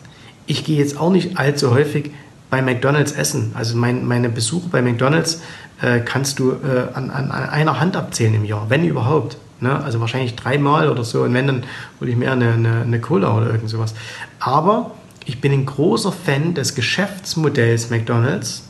Ich 0.46 0.66
gehe 0.66 0.78
jetzt 0.78 1.00
auch 1.00 1.10
nicht 1.10 1.38
allzu 1.38 1.72
häufig 1.72 2.12
bei 2.50 2.62
McDonald's 2.62 3.14
essen. 3.14 3.54
Also 3.54 3.78
mein, 3.78 4.06
meine 4.06 4.28
Besuche 4.28 4.68
bei 4.68 4.82
McDonald's 4.82 5.42
äh, 5.82 6.02
kannst 6.02 6.40
du 6.40 6.52
äh, 6.52 6.94
an, 6.94 7.10
an, 7.10 7.32
einer 7.32 7.80
Hand 7.80 7.96
abzählen 7.96 8.34
im 8.34 8.44
Jahr, 8.44 8.70
wenn 8.70 8.86
überhaupt. 8.86 9.38
Ne? 9.62 9.82
Also 9.82 10.02
wahrscheinlich 10.02 10.36
dreimal 10.36 10.90
oder 10.90 11.06
so. 11.06 11.24
Und 11.24 11.34
wenn, 11.34 11.48
dann 11.48 11.64
hole 12.02 12.12
ich 12.12 12.18
mir 12.18 12.34
eine, 12.34 12.52
eine, 12.52 12.82
eine 12.82 13.00
Cola 13.00 13.38
oder 13.38 13.48
irgend 13.48 13.70
sowas. 13.70 13.96
Aber 14.42 14.92
ich 15.28 15.42
bin 15.42 15.52
ein 15.52 15.66
großer 15.66 16.14
Fan 16.14 16.54
des 16.54 16.74
Geschäftsmodells 16.74 17.90
McDonald's, 17.90 18.64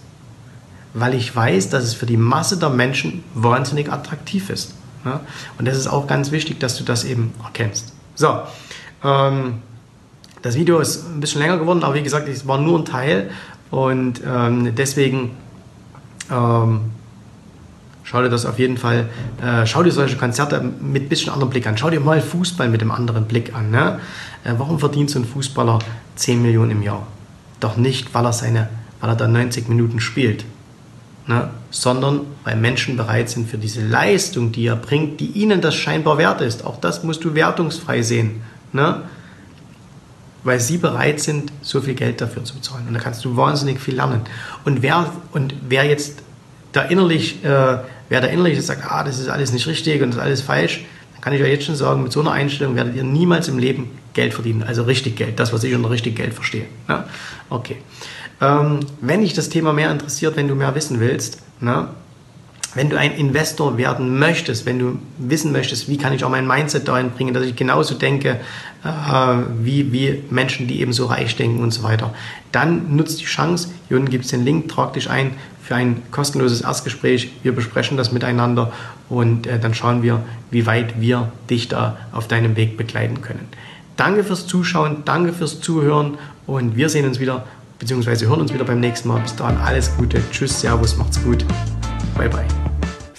weil 0.95 1.13
ich 1.13 1.33
weiß, 1.33 1.69
dass 1.69 1.83
es 1.83 1.93
für 1.93 2.07
die 2.07 2.17
Masse 2.17 2.57
der 2.57 2.71
Menschen 2.71 3.23
wahnsinnig 3.35 3.91
attraktiv 3.91 4.49
ist. 4.49 4.73
Ja? 5.05 5.21
Und 5.59 5.67
das 5.67 5.77
ist 5.77 5.85
auch 5.85 6.07
ganz 6.07 6.31
wichtig, 6.31 6.59
dass 6.59 6.75
du 6.75 6.83
das 6.83 7.03
eben 7.03 7.31
erkennst. 7.43 7.93
So, 8.15 8.39
ähm, 9.03 9.61
das 10.41 10.55
Video 10.55 10.79
ist 10.79 11.05
ein 11.07 11.19
bisschen 11.19 11.41
länger 11.41 11.59
geworden, 11.59 11.83
aber 11.83 11.93
wie 11.93 12.01
gesagt, 12.01 12.27
es 12.27 12.47
war 12.47 12.57
nur 12.57 12.79
ein 12.79 12.85
Teil 12.85 13.29
und 13.69 14.21
ähm, 14.25 14.73
deswegen 14.75 15.37
ähm, 16.31 16.81
schau 18.07 18.21
dir 18.21 18.29
das 18.29 18.45
auf 18.45 18.57
jeden 18.57 18.77
Fall, 18.77 19.09
äh, 19.43 19.65
schau 19.65 19.83
dir 19.83 19.91
solche 19.91 20.15
Konzerte 20.15 20.61
mit 20.61 21.03
ein 21.03 21.09
bisschen 21.09 21.31
anderem 21.33 21.49
Blick 21.49 21.67
an. 21.67 21.77
Schau 21.77 21.89
dir 21.89 21.99
mal 21.99 22.21
Fußball 22.21 22.69
mit 22.69 22.81
einem 22.81 22.91
anderen 22.91 23.25
Blick 23.25 23.53
an. 23.53 23.69
Ne? 23.69 23.99
Äh, 24.45 24.53
warum 24.57 24.79
verdient 24.79 25.09
so 25.09 25.19
ein 25.19 25.25
Fußballer 25.25 25.79
10 26.15 26.41
Millionen 26.41 26.71
im 26.71 26.83
Jahr? 26.83 27.05
Doch 27.59 27.75
nicht, 27.75 28.13
weil 28.13 28.25
er, 28.25 28.31
seine, 28.31 28.69
weil 29.01 29.09
er 29.09 29.15
da 29.17 29.27
90 29.27 29.67
Minuten 29.67 29.99
spielt. 29.99 30.45
ne? 31.25 31.49
sondern 31.69 32.21
weil 32.45 32.55
Menschen 32.55 32.95
bereit 32.95 33.29
sind 33.29 33.49
für 33.49 33.57
diese 33.57 33.85
Leistung, 33.85 34.53
die 34.53 34.67
er 34.67 34.77
bringt, 34.77 35.19
die 35.19 35.31
ihnen 35.31 35.59
das 35.59 35.75
scheinbar 35.75 36.17
wert 36.17 36.39
ist. 36.39 36.65
Auch 36.65 36.79
das 36.79 37.03
musst 37.03 37.25
du 37.25 37.33
wertungsfrei 37.35 38.03
sehen. 38.03 38.41
Ne? 38.71 39.01
Weil 40.45 40.61
sie 40.61 40.77
bereit 40.77 41.19
sind, 41.19 41.51
so 41.61 41.81
viel 41.81 41.93
Geld 41.93 42.21
dafür 42.21 42.45
zu 42.45 42.55
bezahlen. 42.55 42.87
Und 42.87 42.93
da 42.93 43.01
kannst 43.01 43.25
du 43.25 43.35
wahnsinnig 43.35 43.81
viel 43.81 43.95
lernen. 43.95 44.21
Und 44.63 44.81
wer, 44.81 45.11
und 45.33 45.55
wer 45.67 45.83
jetzt 45.83 46.23
da 46.71 46.83
innerlich, 46.83 47.43
äh, 47.43 47.79
wer 48.09 48.21
da 48.21 48.27
innerlich 48.27 48.61
sagt, 48.61 48.83
ah, 48.89 49.03
das 49.03 49.19
ist 49.19 49.29
alles 49.29 49.51
nicht 49.53 49.67
richtig 49.67 50.01
und 50.01 50.09
das 50.09 50.17
ist 50.17 50.23
alles 50.23 50.41
falsch, 50.41 50.85
dann 51.13 51.21
kann 51.21 51.33
ich 51.33 51.41
euch 51.41 51.49
jetzt 51.49 51.65
schon 51.65 51.75
sagen, 51.75 52.03
mit 52.03 52.11
so 52.11 52.21
einer 52.21 52.31
Einstellung 52.31 52.75
werdet 52.75 52.95
ihr 52.95 53.03
niemals 53.03 53.47
im 53.47 53.57
Leben 53.57 53.91
Geld 54.13 54.33
verdienen. 54.33 54.63
Also 54.63 54.83
richtig 54.83 55.15
Geld, 55.15 55.39
das, 55.39 55.53
was 55.53 55.63
ich 55.63 55.75
unter 55.75 55.89
richtig 55.89 56.15
Geld 56.15 56.33
verstehe. 56.33 56.65
Ne? 56.87 57.03
Okay. 57.49 57.77
Ähm, 58.41 58.79
wenn 59.01 59.21
dich 59.21 59.33
das 59.33 59.49
Thema 59.49 59.73
mehr 59.73 59.91
interessiert, 59.91 60.35
wenn 60.35 60.47
du 60.47 60.55
mehr 60.55 60.73
wissen 60.75 60.99
willst, 60.99 61.39
ne? 61.59 61.89
Wenn 62.77 62.89
du 62.89 62.97
ein 62.97 63.13
Investor 63.15 63.77
werden 63.77 64.19
möchtest, 64.19 64.65
wenn 64.65 64.79
du 64.79 64.99
wissen 65.17 65.51
möchtest, 65.51 65.89
wie 65.89 65.97
kann 65.97 66.13
ich 66.13 66.23
auch 66.23 66.29
mein 66.29 66.47
Mindset 66.47 66.87
dahin 66.87 67.11
bringen, 67.11 67.33
dass 67.33 67.43
ich 67.43 67.55
genauso 67.55 67.95
denke, 67.95 68.39
äh, 68.83 68.87
wie, 69.61 69.91
wie 69.91 70.23
Menschen, 70.29 70.67
die 70.67 70.79
eben 70.81 70.93
so 70.93 71.07
reich 71.07 71.35
denken 71.35 71.61
und 71.61 71.71
so 71.71 71.83
weiter, 71.83 72.13
dann 72.51 72.95
nutzt 72.95 73.19
die 73.19 73.25
Chance. 73.25 73.69
Hier 73.87 73.97
unten 73.97 74.09
gibt 74.09 74.25
es 74.25 74.31
den 74.31 74.45
Link, 74.45 74.69
trag 74.69 74.93
dich 74.93 75.09
ein 75.09 75.31
für 75.61 75.75
ein 75.75 76.01
kostenloses 76.11 76.61
Erstgespräch. 76.61 77.31
Wir 77.43 77.53
besprechen 77.53 77.97
das 77.97 78.13
miteinander 78.13 78.71
und 79.09 79.47
äh, 79.47 79.59
dann 79.59 79.73
schauen 79.73 80.01
wir, 80.01 80.21
wie 80.49 80.65
weit 80.65 81.01
wir 81.01 81.31
dich 81.49 81.67
da 81.67 81.97
auf 82.13 82.27
deinem 82.27 82.55
Weg 82.55 82.77
begleiten 82.77 83.21
können. 83.21 83.47
Danke 83.97 84.23
fürs 84.23 84.47
Zuschauen, 84.47 85.03
danke 85.03 85.33
fürs 85.33 85.59
Zuhören 85.59 86.17
und 86.45 86.77
wir 86.77 86.87
sehen 86.89 87.05
uns 87.05 87.19
wieder 87.19 87.45
beziehungsweise 87.79 88.27
hören 88.27 88.41
uns 88.41 88.53
wieder 88.53 88.65
beim 88.65 88.79
nächsten 88.79 89.07
Mal. 89.07 89.19
Bis 89.19 89.35
dahin 89.35 89.57
alles 89.57 89.95
Gute. 89.97 90.21
Tschüss, 90.31 90.61
Servus, 90.61 90.95
macht's 90.97 91.21
gut. 91.23 91.45
Bye, 92.15 92.29
bye. 92.29 92.66